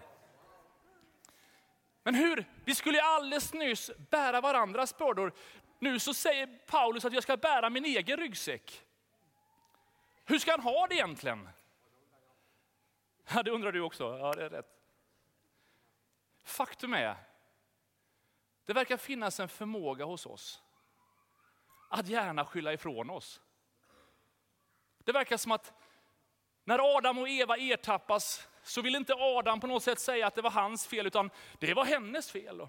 Men 2.03 2.15
hur? 2.15 2.45
Vi 2.65 2.75
skulle 2.75 2.99
ju 2.99 3.05
alldeles 3.05 3.53
nyss 3.53 3.91
bära 4.11 4.41
varandras 4.41 4.99
bördor. 4.99 5.33
Nu 5.79 5.99
så 5.99 6.15
säger 6.15 6.47
Paulus 6.67 7.05
att 7.05 7.13
jag 7.13 7.23
ska 7.23 7.37
bära 7.37 7.71
min 7.71 7.85
egen 7.85 8.17
ryggsäck. 8.17 8.83
Hur 10.25 10.39
ska 10.39 10.51
han 10.51 10.61
ha 10.61 10.87
det 10.87 10.95
egentligen? 10.95 11.49
Ja, 13.35 13.43
det 13.43 13.51
undrar 13.51 13.73
du 13.73 13.81
också. 13.81 14.19
Ja, 14.19 14.33
det 14.33 14.45
är 14.45 14.51
rätt. 14.51 14.81
Faktum 16.45 16.95
är, 16.95 17.17
det 18.65 18.73
verkar 18.73 18.97
finnas 18.97 19.41
en 19.41 19.49
förmåga 19.49 20.05
hos 20.05 20.27
oss 20.27 20.63
att 21.89 22.09
gärna 22.09 22.45
skylla 22.45 22.73
ifrån 22.73 23.11
oss. 23.11 23.41
Det 24.99 25.13
verkar 25.13 25.37
som 25.37 25.53
att 25.53 25.73
när 26.65 26.97
Adam 26.97 27.19
och 27.19 27.29
Eva 27.29 27.57
ertappas 27.59 28.49
så 28.63 28.83
vill 28.83 28.95
inte 28.95 29.15
Adam 29.15 29.61
på 29.61 29.67
något 29.67 29.83
sätt 29.83 29.99
säga 29.99 30.27
att 30.27 30.35
det 30.35 30.43
var 30.43 30.51
hans 30.51 30.87
fel, 30.87 31.07
utan 31.07 31.31
det 31.59 31.75
var 31.75 31.85
hennes 31.85 32.31
fel. 32.31 32.69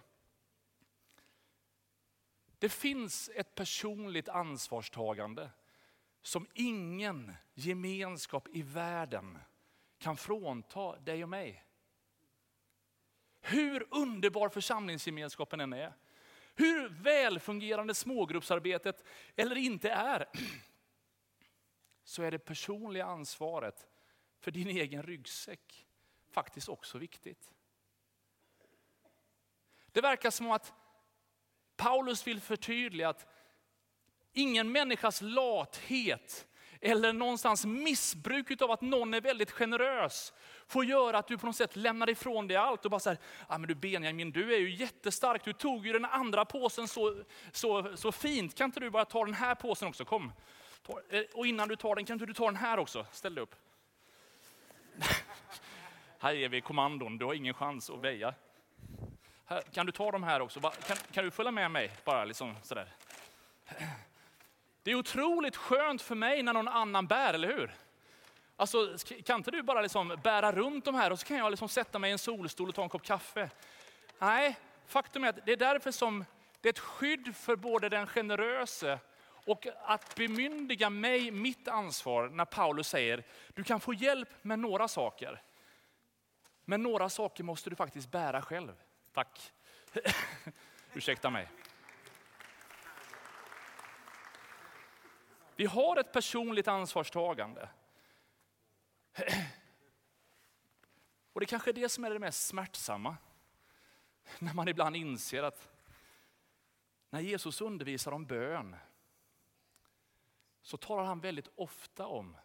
Det 2.60 2.70
finns 2.70 3.30
ett 3.36 3.56
personligt 3.56 4.30
ansvarstagande 4.30 5.50
som 6.22 6.48
ingen 6.54 7.34
gemenskap 7.54 8.48
i 8.48 8.62
världen 8.62 9.40
kan 9.98 10.18
frånta 10.18 11.00
dig 11.00 11.24
och 11.24 11.30
mig. 11.30 11.64
Hur 13.48 13.88
underbar 13.92 14.50
församlingsgemenskapen 14.50 15.60
än 15.60 15.74
är, 15.74 15.94
hur 16.56 16.90
välfungerande 16.90 17.94
smågruppsarbetet 17.94 19.04
eller 19.36 19.56
inte 19.56 19.90
är, 19.90 20.26
så 22.04 22.24
är 22.24 22.32
det 22.32 22.40
personliga 22.40 23.06
ansvaret 23.06 23.88
för 24.40 24.52
din 24.52 24.68
egen 24.68 25.04
ryggsäck 25.04 25.88
faktiskt 26.32 26.70
också 26.70 26.98
viktigt. 26.98 27.54
Det 29.92 30.02
verkar 30.02 30.32
som 30.32 30.52
att 30.52 30.74
Paulus 31.76 32.28
vill 32.28 32.42
förtydliga 32.42 33.10
att 33.10 33.28
ingen 34.34 34.72
människas 34.72 35.22
lathet 35.22 36.48
eller 36.86 37.13
någonstans 37.13 37.65
missbruk 37.65 38.62
av 38.62 38.71
att 38.71 38.82
någon 38.82 39.13
är 39.13 39.21
väldigt 39.21 39.52
generös 39.52 40.34
får 40.67 40.86
göra 40.86 41.17
att 41.17 41.28
du 41.28 41.38
på 41.38 41.45
något 41.45 41.56
sätt 41.56 41.76
lämnar 41.76 42.10
ifrån 42.10 42.48
dig 42.48 42.58
allt 42.58 42.86
och 42.86 42.91
bara 42.91 43.00
säger, 43.00 43.19
ah, 43.48 43.58
men 43.58 43.67
du 43.67 43.76
Benjamin, 43.76 44.32
du 44.32 44.56
är 44.56 44.60
ju 44.60 44.76
jättestark, 44.76 45.43
du 45.45 45.54
tog 45.54 45.88
ju 45.88 45.93
den 45.93 46.06
andra 46.06 46.45
påsen 46.45 46.88
så, 46.88 47.24
så, 47.52 47.98
så 47.98 48.12
fint, 48.12 48.56
kan 48.56 48.65
inte 48.65 48.80
du 48.80 48.89
bara 48.89 49.06
ta 49.06 49.26
den 49.26 49.34
här 49.34 49.56
påsen 49.56 49.88
också? 49.88 50.06
Kom. 50.06 50.32
Eh, 51.10 51.21
och 51.34 51.48
innan 51.48 51.67
du 51.67 51.76
tar 51.76 51.95
den, 51.95 52.06
kan 52.06 52.13
inte 52.13 52.26
du 52.26 52.34
ta 52.34 52.45
den 52.45 52.56
här 52.56 52.80
också? 52.80 53.06
Ställ 53.12 53.36
dig 53.36 53.41
upp. 53.41 53.56
Här 56.19 56.34
är 56.34 56.50
vi 56.50 56.62
kommandon, 56.62 57.17
du 57.17 57.26
har 57.26 57.34
ingen 57.34 57.54
chans 57.54 57.89
att 57.89 58.00
väja. 58.00 58.34
Här, 59.45 59.62
kan 59.62 59.86
du 59.86 59.91
ta 59.91 60.12
de 60.12 60.24
här 60.24 60.39
också? 60.39 60.60
Kan, 60.60 60.98
kan 61.12 61.26
du 61.26 61.32
följa 61.32 61.52
med 61.52 61.71
mig? 61.71 61.91
Bara 62.04 62.26
liksom 62.26 62.56
sådär. 62.63 62.95
Det 64.86 64.91
är 64.91 64.95
otroligt 64.95 65.56
skönt 65.56 66.02
för 66.02 66.15
mig 66.15 66.43
när 66.43 66.54
någon 66.54 66.67
annan 66.67 67.08
bär, 67.08 67.34
eller 67.34 67.48
hur? 67.48 67.76
Alltså, 68.56 68.95
kan 69.26 69.39
inte 69.39 69.52
du 69.52 69.62
bara 69.62 69.82
liksom 69.82 70.17
bära 70.24 70.52
runt 70.52 70.86
de 70.86 70.95
här 70.95 71.12
och 71.12 71.19
så 71.19 71.26
kan 71.26 71.38
jag 71.38 71.52
liksom 71.52 71.69
sätta 71.69 72.00
mig 72.00 72.10
i 72.10 72.12
en 72.12 72.19
solstol 72.19 72.69
och 72.69 72.76
ta 72.76 72.84
en 72.84 72.89
kopp 72.89 73.04
kaffe? 73.04 73.50
Nej, 74.19 74.58
faktum 74.88 75.24
är 75.24 75.30
att 75.30 75.45
det 75.45 75.52
är 75.52 75.58
därför 75.58 75.91
som 75.91 76.26
det 76.62 76.67
är 76.67 76.74
ett 76.74 76.80
skydd 76.80 77.36
för 77.36 77.56
både 77.56 77.89
den 77.89 78.08
generöse 78.08 79.00
och 79.45 79.67
att 79.84 80.15
bemyndiga 80.15 80.89
mig 80.89 81.32
mitt 81.32 81.67
ansvar 81.67 82.30
när 82.30 82.45
Paulus 82.45 82.88
säger, 82.88 83.24
du 83.54 83.63
kan 83.63 83.80
få 83.80 83.93
hjälp 83.93 84.30
med 84.41 84.60
några 84.60 84.88
saker. 84.88 85.41
Men 86.65 86.84
några 86.84 87.10
saker 87.10 87.43
måste 87.43 87.69
du 87.69 87.76
faktiskt 87.76 88.12
bära 88.12 88.41
själv. 88.41 88.74
Tack. 89.13 89.52
Ursäkta 90.93 91.30
mig. 91.30 91.48
Vi 95.56 95.65
har 95.65 95.98
ett 95.98 96.13
personligt 96.13 96.68
ansvarstagande. 96.68 97.70
Och 101.34 101.39
det 101.39 101.46
kanske 101.46 101.72
är 101.72 101.74
det 101.74 101.89
som 101.89 102.04
är 102.04 102.10
det 102.10 102.20
mest 102.20 102.48
smärtsamma. 102.48 103.18
När 104.39 104.54
man 104.54 104.68
ibland 104.68 104.96
inser 104.96 105.44
att 105.44 105.70
när 107.10 107.20
Jesus 107.20 107.62
undervisar 107.62 108.12
om 108.12 108.26
bön 108.26 108.76
så 110.62 110.78
talar 110.78 111.04
han 111.04 111.20
väldigt 111.20 111.50
ofta 111.56 112.08
om 112.08 112.38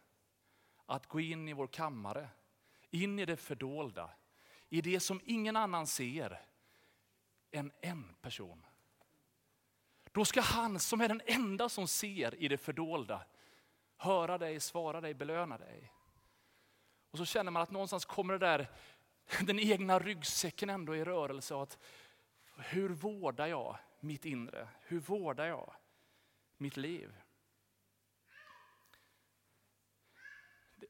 att 0.86 1.06
gå 1.06 1.20
in 1.20 1.48
i 1.48 1.52
vår 1.52 1.66
kammare, 1.66 2.28
in 2.90 3.18
i 3.18 3.24
det 3.24 3.36
fördolda, 3.36 4.10
i 4.68 4.80
det 4.80 5.00
som 5.00 5.20
ingen 5.24 5.56
annan 5.56 5.86
ser 5.86 6.42
än 7.50 7.72
en 7.80 8.14
person. 8.20 8.66
Då 10.12 10.24
ska 10.24 10.40
han 10.40 10.80
som 10.80 11.00
är 11.00 11.08
den 11.08 11.22
enda 11.26 11.68
som 11.68 11.88
ser 11.88 12.34
i 12.34 12.48
det 12.48 12.58
fördolda 12.58 13.22
höra 14.00 14.38
dig, 14.38 14.60
svara 14.60 15.00
dig, 15.00 15.14
belöna 15.14 15.58
dig. 15.58 15.92
Och 17.10 17.18
så 17.18 17.24
känner 17.24 17.50
man 17.50 17.62
att 17.62 17.70
någonstans 17.70 18.04
kommer 18.04 18.32
det 18.38 18.46
där, 18.46 18.70
den 19.40 19.58
egna 19.58 19.98
ryggsäcken 19.98 20.70
ändå 20.70 20.96
i 20.96 21.04
rörelse. 21.04 21.56
Att 21.56 21.78
hur 22.56 22.88
vårdar 22.88 23.46
jag 23.46 23.76
mitt 24.00 24.24
inre? 24.24 24.68
Hur 24.80 25.00
vårdar 25.00 25.46
jag 25.46 25.74
mitt 26.56 26.76
liv? 26.76 27.14
Det, 30.76 30.86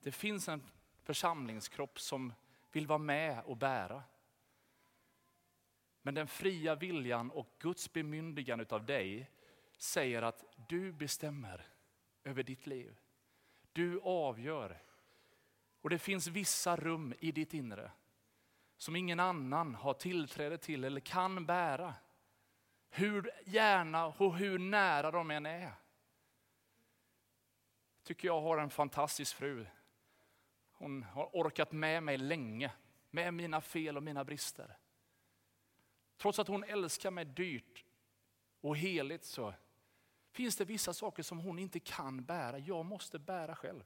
det 0.00 0.12
finns 0.12 0.48
en 0.48 0.62
församlingskropp 1.02 2.00
som 2.00 2.32
vill 2.72 2.86
vara 2.86 2.98
med 2.98 3.42
och 3.44 3.56
bära. 3.56 4.02
Men 6.02 6.14
den 6.14 6.26
fria 6.26 6.74
viljan 6.74 7.30
och 7.30 7.56
Guds 7.58 7.92
bemyndigande 7.92 8.66
av 8.68 8.86
dig 8.86 9.30
säger 9.76 10.22
att 10.22 10.44
du 10.68 10.92
bestämmer 10.92 11.66
över 12.24 12.42
ditt 12.42 12.66
liv. 12.66 12.98
Du 13.72 14.00
avgör. 14.00 14.82
Och 15.80 15.90
det 15.90 15.98
finns 15.98 16.26
vissa 16.26 16.76
rum 16.76 17.14
i 17.18 17.32
ditt 17.32 17.54
inre 17.54 17.90
som 18.82 18.96
ingen 18.96 19.20
annan 19.20 19.74
har 19.74 19.94
tillträde 19.94 20.58
till 20.58 20.84
eller 20.84 21.00
kan 21.00 21.46
bära. 21.46 21.94
Hur 22.90 23.30
gärna 23.44 24.06
och 24.06 24.36
hur 24.36 24.58
nära 24.58 25.10
de 25.10 25.30
än 25.30 25.46
är. 25.46 25.72
Tycker 28.02 28.28
jag 28.28 28.40
har 28.40 28.58
en 28.58 28.70
fantastisk 28.70 29.36
fru. 29.36 29.66
Hon 30.72 31.02
har 31.02 31.30
orkat 31.32 31.72
med 31.72 32.02
mig 32.02 32.18
länge, 32.18 32.72
med 33.10 33.34
mina 33.34 33.60
fel 33.60 33.96
och 33.96 34.02
mina 34.02 34.24
brister. 34.24 34.76
Trots 36.22 36.38
att 36.38 36.48
hon 36.48 36.64
älskar 36.64 37.10
mig 37.10 37.24
dyrt 37.24 37.84
och 38.60 38.76
heligt 38.76 39.24
så 39.24 39.54
finns 40.30 40.56
det 40.56 40.64
vissa 40.64 40.94
saker 40.94 41.22
som 41.22 41.38
hon 41.38 41.58
inte 41.58 41.80
kan 41.80 42.24
bära. 42.24 42.58
Jag 42.58 42.84
måste 42.84 43.18
bära 43.18 43.56
själv. 43.56 43.84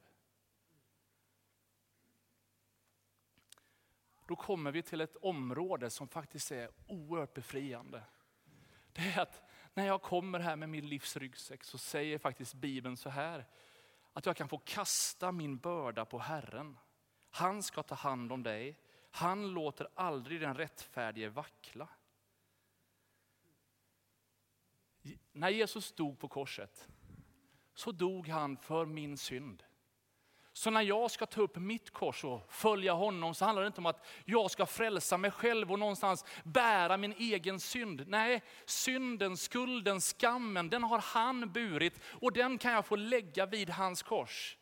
Då 4.27 4.35
kommer 4.35 4.71
vi 4.71 4.81
till 4.81 5.01
ett 5.01 5.15
område 5.15 5.89
som 5.89 6.07
faktiskt 6.07 6.51
är 6.51 6.69
oerhört 6.87 7.33
befriande. 7.33 8.03
Det 8.93 9.01
är 9.01 9.21
att 9.21 9.41
när 9.73 9.87
jag 9.87 10.01
kommer 10.01 10.39
här 10.39 10.55
med 10.55 10.69
min 10.69 10.89
livs 10.89 11.17
ryggsäck 11.17 11.63
så 11.63 11.77
säger 11.77 12.17
faktiskt 12.17 12.53
Bibeln 12.53 12.97
så 12.97 13.09
här. 13.09 13.45
Att 14.13 14.25
jag 14.25 14.35
kan 14.35 14.49
få 14.49 14.57
kasta 14.57 15.31
min 15.31 15.57
börda 15.57 16.05
på 16.05 16.19
Herren. 16.19 16.77
Han 17.29 17.63
ska 17.63 17.83
ta 17.83 17.95
hand 17.95 18.31
om 18.31 18.43
dig. 18.43 18.79
Han 19.11 19.53
låter 19.53 19.87
aldrig 19.95 20.41
den 20.41 20.55
rättfärdige 20.55 21.29
vackla. 21.29 21.89
När 25.37 25.49
Jesus 25.49 25.91
dog 25.91 26.19
på 26.19 26.27
korset 26.27 26.87
så 27.75 27.91
dog 27.91 28.27
han 28.27 28.57
för 28.57 28.85
min 28.85 29.17
synd. 29.17 29.63
Så 30.53 30.69
när 30.69 30.81
jag 30.81 31.11
ska 31.11 31.25
ta 31.25 31.41
upp 31.41 31.55
mitt 31.55 31.89
kors 31.89 32.23
och 32.23 32.53
följa 32.53 32.93
honom 32.93 33.35
så 33.35 33.45
handlar 33.45 33.63
det 33.63 33.67
inte 33.67 33.81
om 33.81 33.85
att 33.85 34.05
jag 34.25 34.51
ska 34.51 34.65
frälsa 34.65 35.17
mig 35.17 35.31
själv 35.31 35.71
och 35.71 35.79
någonstans 35.79 36.25
bära 36.43 36.97
min 36.97 37.13
egen 37.17 37.59
synd. 37.59 38.03
Nej, 38.07 38.43
synden, 38.65 39.37
skulden, 39.37 40.01
skammen, 40.01 40.69
den 40.69 40.83
har 40.83 40.99
han 40.99 41.51
burit 41.51 41.99
och 42.03 42.33
den 42.33 42.57
kan 42.57 42.73
jag 42.73 42.85
få 42.85 42.95
lägga 42.95 43.45
vid 43.45 43.69
hans 43.69 44.03
kors. 44.03 44.57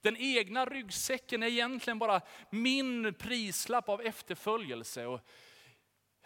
Den 0.00 0.16
egna 0.16 0.64
ryggsäcken 0.64 1.42
är 1.42 1.46
egentligen 1.46 1.98
bara 1.98 2.20
min 2.50 3.14
prislapp 3.14 3.88
av 3.88 4.00
efterföljelse. 4.00 5.06
Och 5.06 5.20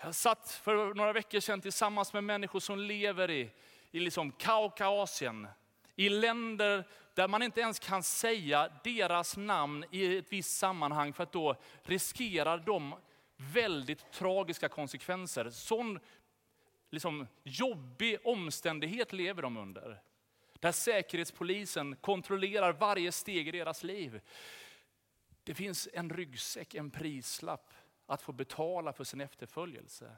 jag 0.01 0.15
satt 0.15 0.51
för 0.51 0.95
några 0.95 1.13
veckor 1.13 1.41
sedan 1.41 1.61
tillsammans 1.61 2.13
med 2.13 2.25
människor 2.25 2.61
som 2.61 2.79
lever 2.79 3.31
i, 3.31 3.51
i 3.91 4.01
liksom 4.01 4.33
Kaukasien, 4.33 5.49
i 5.97 6.09
länder 6.09 6.85
där 7.15 7.29
man 7.29 7.43
inte 7.43 7.61
ens 7.61 7.79
kan 7.79 8.03
säga 8.03 8.71
deras 8.85 9.37
namn 9.37 9.85
i 9.91 10.17
ett 10.17 10.33
visst 10.33 10.59
sammanhang 10.59 11.13
för 11.13 11.23
att 11.23 11.33
då 11.33 11.57
riskerar 11.83 12.59
de 12.59 12.95
väldigt 13.37 14.13
tragiska 14.13 14.69
konsekvenser. 14.69 15.51
Sån 15.51 15.99
liksom, 16.91 17.27
jobbig 17.43 18.19
omständighet 18.25 19.13
lever 19.13 19.43
de 19.43 19.57
under. 19.57 20.01
Där 20.61 20.73
säkerhetspolisen 20.73 21.97
kontrollerar 21.97 22.73
varje 22.73 23.13
steg 23.13 23.49
i 23.49 23.51
deras 23.51 23.83
liv. 23.83 24.21
Det 25.45 25.55
finns 25.55 25.89
en 25.93 26.11
ryggsäck, 26.11 26.75
en 26.75 26.91
prislapp 26.91 27.73
att 28.07 28.23
få 28.23 28.33
betala 28.33 28.93
för 28.93 29.05
sin 29.05 29.21
efterföljelse. 29.21 30.17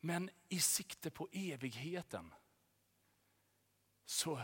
Men 0.00 0.30
i 0.48 0.60
sikte 0.60 1.10
på 1.10 1.28
evigheten 1.32 2.34
så 4.04 4.40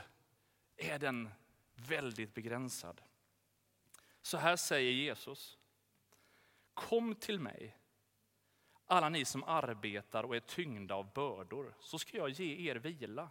är 0.77 0.99
den 0.99 1.31
väldigt 1.75 2.35
begränsad. 2.35 3.03
Så 4.23 4.37
här 4.37 4.57
säger 4.57 4.93
Jesus. 4.93 5.59
Kom 6.75 7.15
till 7.15 7.41
mig, 7.41 7.79
alla 8.87 9.09
ni 9.09 9.25
som 9.25 9.45
arbetar 9.45 10.25
och 10.25 10.37
är 10.37 10.41
tyngda 10.41 10.95
av 10.95 11.13
bördor, 11.13 11.75
så 11.81 11.99
ska 11.99 12.17
jag 12.17 12.31
ge 12.31 12.71
er 12.71 12.77
vila. 12.77 13.31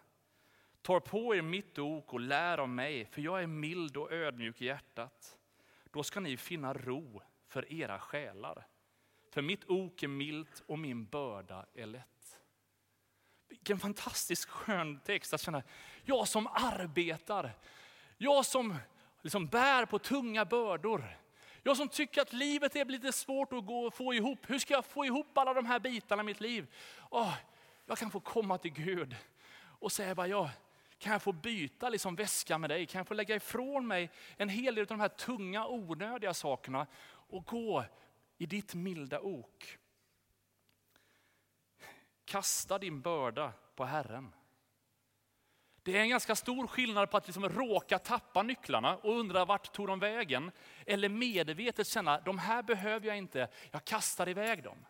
Ta 0.81 0.99
på 0.99 1.35
er 1.35 1.41
mitt 1.41 1.79
ok 1.79 2.13
och 2.13 2.19
lär 2.19 2.57
av 2.57 2.69
mig, 2.69 3.05
för 3.05 3.21
jag 3.21 3.43
är 3.43 3.47
mild 3.47 3.97
och 3.97 4.11
ödmjuk 4.11 4.61
i 4.61 4.65
hjärtat. 4.65 5.37
Då 5.83 6.03
ska 6.03 6.19
ni 6.19 6.37
finna 6.37 6.73
ro 6.73 7.21
för 7.47 7.73
era 7.73 7.99
själar. 7.99 8.67
För 9.33 9.41
mitt 9.41 9.69
ok 9.69 10.03
är 10.03 10.07
milt 10.07 10.63
och 10.67 10.79
min 10.79 11.05
börda 11.05 11.65
är 11.73 11.85
lätt. 11.85 12.39
Vilken 13.49 13.79
fantastisk 13.79 14.49
skön 14.49 14.99
text 14.99 15.33
att 15.33 15.41
känna, 15.41 15.63
jag 16.05 16.27
som 16.27 16.47
arbetar, 16.47 17.51
jag 18.17 18.45
som 18.45 18.75
liksom 19.21 19.47
bär 19.47 19.85
på 19.85 19.99
tunga 19.99 20.45
bördor, 20.45 21.17
jag 21.63 21.77
som 21.77 21.89
tycker 21.89 22.21
att 22.21 22.33
livet 22.33 22.75
är 22.75 22.85
lite 22.85 23.11
svårt 23.11 23.53
att 23.53 23.65
gå, 23.65 23.91
få 23.91 24.13
ihop. 24.13 24.49
Hur 24.49 24.59
ska 24.59 24.73
jag 24.73 24.85
få 24.85 25.05
ihop 25.05 25.37
alla 25.37 25.53
de 25.53 25.65
här 25.65 25.79
bitarna 25.79 26.21
i 26.21 26.25
mitt 26.25 26.41
liv? 26.41 26.67
Oh, 27.09 27.33
jag 27.85 27.97
kan 27.97 28.11
få 28.11 28.19
komma 28.19 28.57
till 28.57 28.73
Gud 28.73 29.15
och 29.79 29.91
säga, 29.91 30.15
bara, 30.15 30.27
ja, 30.27 30.49
kan 30.97 31.11
jag 31.11 31.21
få 31.21 31.31
byta 31.31 31.89
liksom 31.89 32.15
väska 32.15 32.57
med 32.57 32.69
dig? 32.69 32.85
Kan 32.85 32.99
jag 32.99 33.07
få 33.07 33.13
lägga 33.13 33.35
ifrån 33.35 33.87
mig 33.87 34.09
en 34.37 34.49
hel 34.49 34.75
del 34.75 34.81
av 34.81 34.87
de 34.87 34.99
här 34.99 35.09
tunga 35.09 35.67
onödiga 35.67 36.33
sakerna 36.33 36.87
och 37.05 37.45
gå 37.45 37.85
i 38.37 38.45
ditt 38.45 38.75
milda 38.75 39.19
ok? 39.19 39.77
Kasta 42.25 42.79
din 42.79 43.01
börda 43.01 43.53
på 43.75 43.85
Herren. 43.85 44.33
Det 45.83 45.97
är 45.97 46.01
en 46.01 46.09
ganska 46.09 46.35
stor 46.35 46.67
skillnad 46.67 47.11
på 47.11 47.17
att 47.17 47.27
liksom 47.27 47.49
råka 47.49 47.99
tappa 47.99 48.43
nycklarna 48.43 48.97
och 48.97 49.19
undra 49.19 49.45
vart 49.45 49.73
tog 49.73 49.87
de 49.87 49.99
vägen. 49.99 50.51
Eller 50.85 51.09
medvetet 51.09 51.87
känna, 51.87 52.21
de 52.21 52.37
här 52.37 52.63
behöver 52.63 53.07
jag 53.07 53.17
inte, 53.17 53.47
jag 53.71 53.85
kastar 53.85 54.29
iväg 54.29 54.63
dem. 54.63 54.85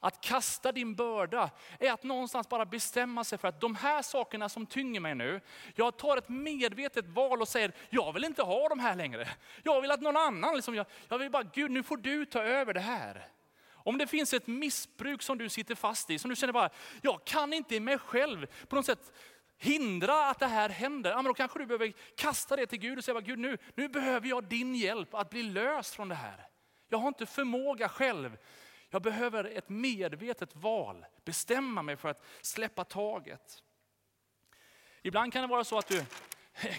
Att 0.00 0.20
kasta 0.20 0.72
din 0.72 0.94
börda 0.94 1.50
är 1.78 1.92
att 1.92 2.02
någonstans 2.02 2.48
bara 2.48 2.64
bestämma 2.64 3.24
sig 3.24 3.38
för 3.38 3.48
att 3.48 3.60
de 3.60 3.74
här 3.74 4.02
sakerna 4.02 4.48
som 4.48 4.66
tynger 4.66 5.00
mig 5.00 5.14
nu, 5.14 5.40
jag 5.74 5.96
tar 5.96 6.16
ett 6.16 6.28
medvetet 6.28 7.06
val 7.08 7.40
och 7.40 7.48
säger, 7.48 7.72
jag 7.90 8.12
vill 8.12 8.24
inte 8.24 8.42
ha 8.42 8.68
de 8.68 8.78
här 8.80 8.96
längre. 8.96 9.28
Jag 9.62 9.80
vill 9.80 9.90
att 9.90 10.00
någon 10.00 10.16
annan, 10.16 10.54
liksom, 10.54 10.74
jag, 10.74 10.86
jag 11.08 11.18
vill 11.18 11.30
bara, 11.30 11.42
Gud 11.42 11.70
nu 11.70 11.82
får 11.82 11.96
du 11.96 12.24
ta 12.24 12.42
över 12.42 12.74
det 12.74 12.80
här. 12.80 13.26
Om 13.72 13.98
det 13.98 14.06
finns 14.06 14.34
ett 14.34 14.46
missbruk 14.46 15.22
som 15.22 15.38
du 15.38 15.48
sitter 15.48 15.74
fast 15.74 16.10
i, 16.10 16.18
som 16.18 16.30
du 16.30 16.36
känner 16.36 16.52
bara, 16.52 16.70
jag 17.02 17.24
kan 17.24 17.52
inte 17.52 17.74
i 17.74 17.80
mig 17.80 17.98
själv 17.98 18.46
på 18.68 18.76
något 18.76 18.86
sätt 18.86 19.12
hindra 19.58 20.30
att 20.30 20.38
det 20.38 20.46
här 20.46 20.68
händer. 20.68 21.10
Ja, 21.10 21.16
men 21.16 21.24
då 21.24 21.34
kanske 21.34 21.58
du 21.58 21.66
behöver 21.66 21.92
kasta 22.16 22.56
det 22.56 22.66
till 22.66 22.78
Gud 22.78 22.98
och 22.98 23.04
säga, 23.04 23.20
Gud 23.20 23.38
nu, 23.38 23.58
nu 23.74 23.88
behöver 23.88 24.28
jag 24.28 24.44
din 24.44 24.74
hjälp 24.74 25.14
att 25.14 25.30
bli 25.30 25.42
löst 25.42 25.94
från 25.94 26.08
det 26.08 26.14
här. 26.14 26.46
Jag 26.88 26.98
har 26.98 27.08
inte 27.08 27.26
förmåga 27.26 27.88
själv. 27.88 28.36
Jag 28.90 29.02
behöver 29.02 29.44
ett 29.44 29.68
medvetet 29.68 30.56
val, 30.56 31.06
bestämma 31.24 31.82
mig 31.82 31.96
för 31.96 32.08
att 32.08 32.24
släppa 32.40 32.84
taget. 32.84 33.62
Ibland 35.02 35.32
kan 35.32 35.42
det 35.42 35.48
vara 35.48 35.64
så 35.64 35.78
att 35.78 35.88
du 35.88 36.04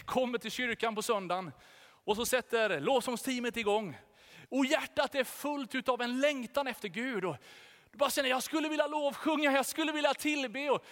kommer 0.04 0.38
till 0.38 0.50
kyrkan 0.50 0.94
på 0.94 1.02
söndagen 1.02 1.52
och 2.04 2.16
så 2.16 2.26
sätter 2.26 2.80
lovsångsteamet 2.80 3.56
igång. 3.56 3.98
Och 4.48 4.66
hjärtat 4.66 5.14
är 5.14 5.24
fullt 5.24 5.88
av 5.88 6.02
en 6.02 6.20
längtan 6.20 6.66
efter 6.66 6.88
Gud. 6.88 7.24
Och 7.24 7.36
du 7.90 7.98
bara 7.98 8.10
känner, 8.10 8.28
jag 8.28 8.42
skulle 8.42 8.68
vilja 8.68 8.86
lovsjunga, 8.86 9.52
jag 9.52 9.66
skulle 9.66 9.92
vilja 9.92 10.14
tillbe. 10.14 10.70
Och 10.70 10.84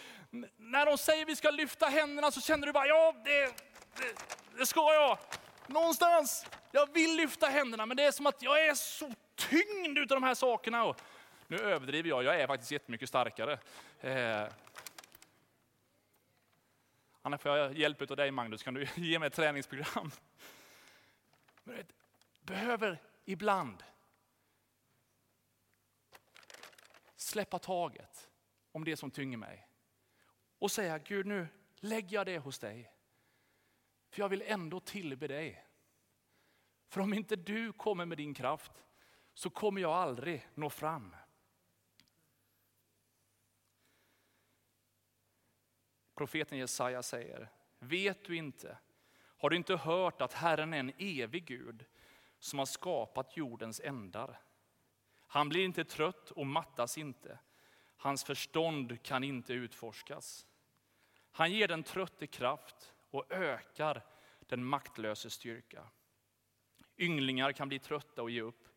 när 0.56 0.87
de 0.87 0.98
säger 0.98 1.26
vi 1.26 1.37
ska 1.37 1.50
lyfta 1.50 1.87
händerna 1.87 2.30
så 2.30 2.40
känner 2.40 2.66
du 2.66 2.72
bara, 2.72 2.87
ja 2.87 3.14
det, 3.24 3.46
det, 3.96 4.59
det 4.59 4.66
ska 4.66 4.94
jag. 4.94 5.18
Någonstans, 5.72 6.46
jag 6.72 6.92
vill 6.92 7.16
lyfta 7.16 7.46
händerna 7.46 7.87
men 7.87 7.96
det 7.96 8.02
är 8.02 8.12
som 8.12 8.26
att 8.26 8.42
jag 8.42 8.66
är 8.66 8.74
så 8.74 9.14
tyngd 9.35 9.98
av 9.98 10.06
de 10.06 10.22
här 10.22 10.35
sakerna. 10.35 10.85
Och 10.85 11.00
nu 11.46 11.59
överdriver 11.59 12.09
jag, 12.09 12.24
jag 12.24 12.40
är 12.40 12.46
faktiskt 12.46 12.72
jättemycket 12.72 13.09
starkare. 13.09 13.59
Eh. 14.00 14.48
Annars 17.22 17.40
får 17.40 17.56
jag 17.56 17.78
hjälp 17.78 18.11
av 18.11 18.16
dig 18.16 18.30
Magnus, 18.30 18.62
kan 18.62 18.74
du 18.74 18.88
ge 18.96 19.18
mig 19.18 19.26
ett 19.26 19.33
träningsprogram? 19.33 20.11
Men 21.64 21.76
vet, 21.76 21.92
behöver 22.40 22.98
ibland 23.24 23.83
släppa 27.16 27.59
taget 27.59 28.28
om 28.72 28.85
det 28.85 28.96
som 28.96 29.11
tynger 29.11 29.37
mig. 29.37 29.66
Och 30.59 30.70
säga, 30.70 30.98
Gud 30.98 31.26
nu 31.26 31.48
lägger 31.76 32.16
jag 32.16 32.26
det 32.26 32.38
hos 32.38 32.59
dig. 32.59 32.90
För 34.11 34.23
jag 34.23 34.29
vill 34.29 34.42
ändå 34.46 34.81
tillbe 34.81 35.27
dig. 35.27 35.66
För 36.88 37.01
om 37.01 37.14
inte 37.14 37.37
du 37.37 37.73
kommer 37.73 38.07
med 38.07 38.18
din 38.18 38.35
kraft 38.35 38.73
så 39.35 39.51
kommer 39.51 39.81
jag 39.81 39.92
aldrig 39.92 40.49
nå 40.55 40.70
fram. 40.70 41.16
Profeten 46.14 46.59
Jesaja 46.59 47.03
säger, 47.03 47.49
vet 47.79 48.25
du 48.25 48.37
inte, 48.37 48.79
har 49.16 49.51
du 49.51 49.57
inte 49.57 49.77
hört 49.77 50.20
att 50.20 50.33
Herren 50.33 50.75
är 50.75 50.79
en 50.79 50.92
evig 50.99 51.44
Gud 51.44 51.85
som 52.38 52.59
har 52.59 52.66
skapat 52.66 53.37
jordens 53.37 53.81
ändar? 53.81 54.40
Han 55.27 55.49
blir 55.49 55.64
inte 55.64 55.85
trött 55.85 56.31
och 56.31 56.46
mattas 56.46 56.99
inte. 56.99 57.38
Hans 57.96 58.25
förstånd 58.25 59.03
kan 59.03 59.25
inte 59.25 59.53
utforskas. 59.53 60.46
Han 61.33 61.53
ger 61.53 61.68
den 61.68 61.83
trötte 61.83 62.27
kraft 62.27 62.94
och 63.11 63.33
ökar 63.33 64.03
den 64.38 64.64
maktlöse 64.64 65.31
styrka. 65.31 65.88
Ynglingar 66.99 67.53
kan 67.53 67.68
bli 67.68 67.79
trötta 67.79 68.23
och 68.23 68.31
ge 68.31 68.40
upp. 68.40 68.68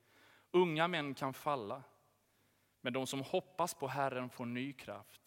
Unga 0.52 0.88
män 0.88 1.14
kan 1.14 1.34
falla. 1.34 1.84
Men 2.82 2.94
de 2.94 3.08
som 3.08 3.22
hoppas 3.22 3.74
på 3.74 3.88
Herren 3.88 4.30
får 4.30 4.46
ny 4.46 4.74
kraft. 4.74 5.22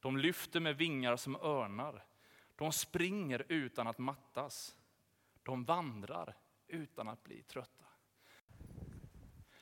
De 0.00 0.16
lyfter 0.16 0.60
med 0.60 0.76
vingar 0.76 1.16
som 1.16 1.36
örnar. 1.36 2.04
De 2.56 2.72
springer 2.72 3.44
utan 3.48 3.86
att 3.86 3.98
mattas. 3.98 4.76
De 5.42 5.64
vandrar 5.64 6.36
utan 6.66 7.08
att 7.08 7.24
bli 7.24 7.42
trötta. 7.42 7.84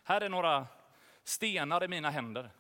Här 0.03 0.21
är 0.21 0.29
några 0.29 0.67
stenar 1.25 1.85
i 1.85 1.89
mina 1.89 2.11
händer. 2.11 2.51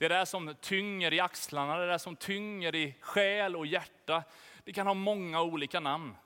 Det 0.00 0.06
är 0.06 0.08
det 0.08 0.26
som 0.26 0.54
tynger 0.60 1.12
i 1.12 1.20
axlarna, 1.20 1.76
det 1.76 1.84
är 1.84 1.88
det 1.88 1.98
som 1.98 2.16
tynger 2.16 2.74
i 2.74 2.94
själ 3.00 3.56
och 3.56 3.66
hjärta. 3.66 4.24
Det 4.64 4.72
kan 4.72 4.86
ha 4.86 4.94
många 4.94 5.42
olika 5.42 5.80
namn. 5.80 6.16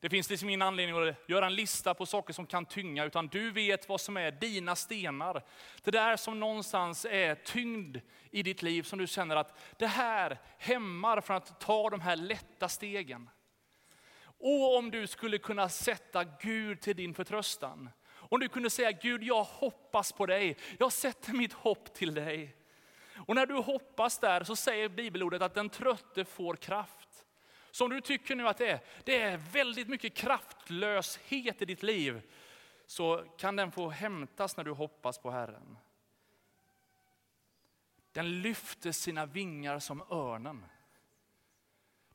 Det 0.00 0.10
finns 0.10 0.30
liksom 0.30 0.48
ingen 0.48 0.62
anledning 0.62 1.08
att 1.08 1.28
göra 1.28 1.46
en 1.46 1.54
lista 1.54 1.94
på 1.94 2.06
saker 2.06 2.32
som 2.32 2.46
kan 2.46 2.66
tynga, 2.66 3.04
utan 3.04 3.26
du 3.26 3.50
vet 3.50 3.88
vad 3.88 4.00
som 4.00 4.16
är 4.16 4.30
dina 4.30 4.76
stenar. 4.76 5.42
Det 5.82 5.90
där 5.90 6.16
som 6.16 6.40
någonstans 6.40 7.06
är 7.10 7.34
tyngd 7.34 7.98
i 8.30 8.42
ditt 8.42 8.62
liv, 8.62 8.82
som 8.82 8.98
du 8.98 9.06
känner 9.06 9.36
att 9.36 9.58
det 9.78 9.86
här 9.86 10.38
hämmar 10.58 11.20
från 11.20 11.36
att 11.36 11.60
ta 11.60 11.90
de 11.90 12.00
här 12.00 12.16
lätta 12.16 12.68
stegen. 12.68 13.30
Och 14.22 14.76
om 14.76 14.90
du 14.90 15.06
skulle 15.06 15.38
kunna 15.38 15.68
sätta 15.68 16.24
Gud 16.24 16.80
till 16.80 16.96
din 16.96 17.14
förtröstan. 17.14 17.90
Om 18.12 18.40
du 18.40 18.48
kunde 18.48 18.70
säga, 18.70 18.92
Gud 18.92 19.22
jag 19.22 19.44
hoppas 19.44 20.12
på 20.12 20.26
dig, 20.26 20.56
jag 20.78 20.92
sätter 20.92 21.32
mitt 21.32 21.52
hopp 21.52 21.94
till 21.94 22.14
dig. 22.14 22.56
Och 23.26 23.34
när 23.34 23.46
du 23.46 23.54
hoppas 23.54 24.18
där 24.18 24.44
så 24.44 24.56
säger 24.56 24.88
bibelordet 24.88 25.42
att 25.42 25.54
den 25.54 25.68
trötte 25.68 26.24
får 26.24 26.54
kraft. 26.54 27.26
Så 27.70 27.84
om 27.84 27.90
du 27.90 28.00
tycker 28.00 28.34
nu 28.34 28.48
att 28.48 28.58
det 28.58 28.70
är, 28.70 28.80
det 29.04 29.22
är 29.22 29.36
väldigt 29.36 29.88
mycket 29.88 30.14
kraftlöshet 30.14 31.62
i 31.62 31.64
ditt 31.64 31.82
liv, 31.82 32.22
så 32.86 33.24
kan 33.38 33.56
den 33.56 33.72
få 33.72 33.90
hämtas 33.90 34.56
när 34.56 34.64
du 34.64 34.70
hoppas 34.70 35.18
på 35.18 35.30
Herren. 35.30 35.78
Den 38.12 38.42
lyfter 38.42 38.92
sina 38.92 39.26
vingar 39.26 39.78
som 39.78 40.02
örnen. 40.10 40.64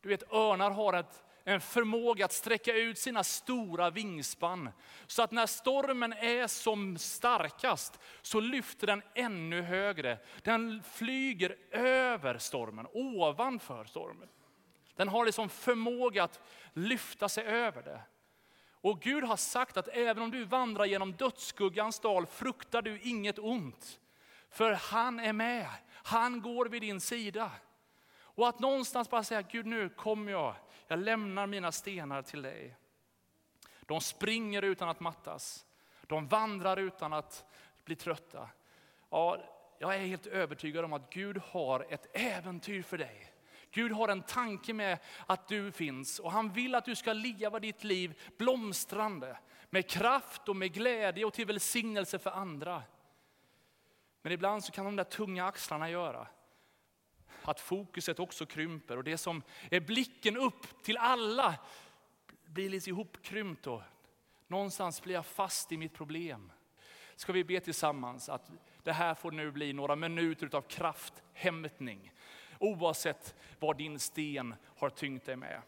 Du 0.02 0.10
vet, 0.10 0.34
örnar 0.34 0.72
har 0.72 0.94
ett, 0.94 1.25
en 1.48 1.62
förmåga 1.62 2.26
att 2.26 2.34
sträcka 2.34 2.74
ut 2.74 2.98
sina 2.98 3.24
stora 3.24 3.90
vingspann. 3.90 4.70
Så 5.08 5.24
att 5.24 5.32
när 5.32 5.46
stormen 5.46 6.14
är 6.14 6.48
som 6.48 6.98
starkast 6.98 8.00
så 8.22 8.40
lyfter 8.40 8.88
den 8.88 9.02
ännu 9.16 9.62
högre. 9.62 10.20
Den 10.44 10.84
flyger 10.84 11.56
över 11.72 12.38
stormen, 12.38 12.88
ovanför 12.94 13.86
stormen. 13.86 14.30
Den 14.96 15.08
har 15.08 15.26
liksom 15.26 15.50
förmåga 15.50 16.24
att 16.24 16.40
lyfta 16.74 17.30
sig 17.30 17.46
över 17.46 17.82
det. 17.84 18.02
Och 18.72 19.02
Gud 19.02 19.24
har 19.24 19.38
sagt 19.38 19.78
att 19.78 19.88
även 19.88 20.24
om 20.24 20.32
du 20.32 20.44
vandrar 20.44 20.86
genom 20.86 21.14
dödsskuggans 21.14 22.00
dal 22.00 22.26
fruktar 22.26 22.82
du 22.82 23.00
inget 23.02 23.40
ont. 23.40 24.00
För 24.50 24.72
han 24.72 25.20
är 25.20 25.34
med, 25.34 25.68
han 25.92 26.42
går 26.42 26.66
vid 26.66 26.82
din 26.82 27.02
sida. 27.02 27.52
Och 28.36 28.48
att 28.48 28.60
någonstans 28.60 29.10
bara 29.10 29.24
säga, 29.24 29.42
Gud 29.42 29.66
nu 29.66 29.90
kommer 29.90 30.32
jag, 30.32 30.56
jag 30.88 31.00
lämnar 31.00 31.48
mina 31.48 31.72
stenar 31.72 32.22
till 32.22 32.42
dig. 32.42 32.76
De 33.82 34.02
springer 34.02 34.62
utan 34.62 34.90
att 34.90 35.00
mattas, 35.00 35.66
de 36.02 36.28
vandrar 36.28 36.78
utan 36.78 37.14
att 37.14 37.46
bli 37.86 37.96
trötta. 37.96 38.50
Ja, 39.10 39.38
jag 39.80 39.96
är 39.96 40.00
helt 40.00 40.28
övertygad 40.28 40.86
om 40.86 40.94
att 40.94 41.14
Gud 41.14 41.38
har 41.38 41.86
ett 41.90 42.08
äventyr 42.14 42.82
för 42.82 42.98
dig. 42.98 43.32
Gud 43.72 43.92
har 43.92 44.08
en 44.08 44.22
tanke 44.22 44.74
med 44.74 45.00
att 45.26 45.48
du 45.48 45.72
finns 45.72 46.20
och 46.20 46.32
han 46.32 46.54
vill 46.54 46.76
att 46.76 46.86
du 46.86 46.96
ska 46.96 47.14
leva 47.14 47.60
ditt 47.60 47.84
liv 47.84 48.22
blomstrande 48.38 49.38
med 49.70 49.90
kraft 49.90 50.50
och 50.50 50.56
med 50.56 50.74
glädje 50.74 51.26
och 51.26 51.34
till 51.34 51.46
välsignelse 51.46 52.20
för 52.20 52.32
andra. 52.32 52.84
Men 54.22 54.32
ibland 54.32 54.64
så 54.64 54.72
kan 54.72 54.86
de 54.86 54.96
där 54.96 55.04
tunga 55.04 55.46
axlarna 55.46 55.90
göra 55.90 56.28
att 57.52 57.60
fokuset 57.60 58.20
också 58.20 58.46
krymper 58.46 58.98
och 58.98 59.04
det 59.04 59.18
som 59.18 59.42
är 59.72 59.80
blicken 59.80 60.38
upp 60.38 60.84
till 60.84 60.98
alla 60.98 61.56
blir 62.46 62.70
lite 62.70 62.90
ihopkrympt. 62.90 63.68
Och 63.68 63.82
någonstans 64.48 65.02
blir 65.02 65.14
jag 65.14 65.26
fast 65.26 65.72
i 65.72 65.78
mitt 65.78 65.94
problem. 65.94 66.52
Ska 67.16 67.34
vi 67.34 67.44
be 67.44 67.60
tillsammans 67.60 68.30
att 68.30 68.52
det 68.84 68.94
här 68.94 69.16
får 69.16 69.32
nu 69.32 69.52
bli 69.52 69.74
några 69.74 69.96
minuter 69.96 70.56
av 70.56 70.62
krafthämtning. 70.62 72.14
Oavsett 72.60 73.36
vad 73.60 73.78
din 73.78 74.00
sten 74.00 74.56
har 74.78 74.90
tyngt 74.90 75.26
dig 75.26 75.36
med. 75.36 75.62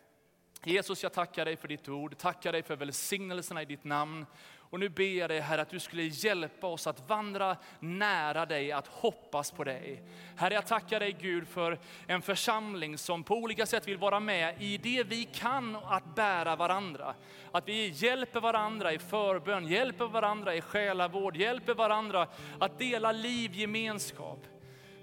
Jesus, 0.63 1.04
jag 1.04 1.13
tackar 1.13 1.46
dig 1.46 1.58
för 1.58 1.68
ditt 1.68 1.90
ord, 1.90 2.18
tackar 2.18 2.52
dig 2.52 2.63
för 2.63 2.76
välsignelserna 2.76 3.62
i 3.62 3.66
ditt 3.66 3.84
namn. 3.84 4.26
Och 4.69 4.80
nu 4.80 4.89
ber 4.89 5.17
jag 5.19 5.30
dig 5.30 5.39
Herre 5.39 5.62
att 5.62 5.69
du 5.69 5.80
skulle 5.80 6.03
hjälpa 6.03 6.67
oss 6.67 6.88
att 6.88 7.10
vandra 7.10 7.58
nära 7.80 8.45
dig, 8.45 8.71
att 8.71 8.88
hoppas 8.88 9.51
på 9.51 9.63
dig. 9.63 10.01
Herre 10.36 10.53
jag 10.53 10.67
tackar 10.67 10.99
dig 10.99 11.17
Gud 11.21 11.47
för 11.47 11.80
en 12.08 12.21
församling 12.21 12.97
som 12.97 13.23
på 13.23 13.36
olika 13.36 13.65
sätt 13.65 13.88
vill 13.88 13.97
vara 13.97 14.19
med 14.19 14.62
i 14.62 14.77
det 14.77 15.03
vi 15.03 15.23
kan 15.23 15.75
att 15.75 16.15
bära 16.15 16.56
varandra. 16.56 17.15
Att 17.51 17.67
vi 17.67 17.88
hjälper 17.88 18.39
varandra 18.39 18.93
i 18.93 18.99
förbön, 18.99 19.67
hjälper 19.67 20.06
varandra 20.06 20.56
i 20.56 20.62
själavård, 20.62 21.38
hjälper 21.38 21.73
varandra 21.73 22.27
att 22.60 22.80
dela 22.80 23.12
liv, 23.12 23.53
gemenskap. 23.53 24.39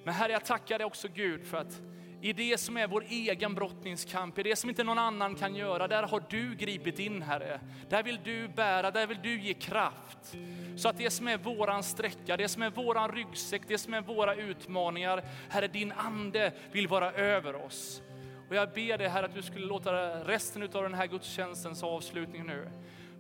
Men 0.04 0.14
Herre 0.14 0.32
jag 0.32 0.44
tackar 0.44 0.78
dig 0.78 0.84
också 0.84 1.08
Gud 1.14 1.46
för 1.46 1.58
att 1.58 1.80
i 2.24 2.32
det 2.32 2.58
som 2.58 2.76
är 2.76 2.86
vår 2.86 3.04
egen 3.08 3.54
brottningskamp, 3.54 4.38
i 4.38 4.42
det 4.42 4.56
som 4.56 4.70
inte 4.70 4.84
någon 4.84 4.98
annan 4.98 5.34
kan 5.34 5.54
göra, 5.54 5.88
där 5.88 6.02
har 6.02 6.22
du 6.28 6.54
gripit 6.54 6.98
in 6.98 7.22
Herre. 7.22 7.60
Där 7.88 8.02
vill 8.02 8.20
du 8.24 8.48
bära, 8.48 8.90
där 8.90 9.06
vill 9.06 9.18
du 9.22 9.40
ge 9.40 9.54
kraft. 9.54 10.36
Så 10.76 10.88
att 10.88 10.98
det 10.98 11.10
som 11.10 11.28
är 11.28 11.38
våran 11.38 11.82
sträcka, 11.82 12.36
det 12.36 12.48
som 12.48 12.62
är 12.62 12.70
våran 12.70 13.12
ryggsäck, 13.12 13.62
det 13.68 13.78
som 13.78 13.94
är 13.94 14.00
våra 14.00 14.34
utmaningar, 14.34 15.24
Herre 15.48 15.68
din 15.68 15.92
ande 15.92 16.52
vill 16.72 16.88
vara 16.88 17.12
över 17.12 17.66
oss. 17.66 18.02
Och 18.48 18.56
jag 18.56 18.72
ber 18.72 18.98
dig 18.98 19.08
Herre 19.08 19.26
att 19.26 19.34
du 19.34 19.42
skulle 19.42 19.66
låta 19.66 19.92
resten 20.24 20.62
av 20.62 20.82
den 20.82 20.94
här 20.94 21.06
gudstjänstens 21.06 21.82
avslutning 21.82 22.46
nu 22.46 22.70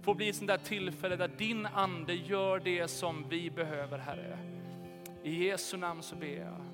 få 0.02 0.14
bli 0.14 0.28
ett 0.28 0.36
sånt 0.36 0.48
där 0.48 0.58
tillfälle 0.58 1.16
där 1.16 1.28
din 1.28 1.66
ande 1.66 2.14
gör 2.14 2.60
det 2.60 2.88
som 2.88 3.28
vi 3.28 3.50
behöver 3.50 3.98
Herre. 3.98 4.38
I 5.22 5.44
Jesu 5.44 5.76
namn 5.76 6.02
så 6.02 6.16
ber 6.16 6.36
jag. 6.36 6.73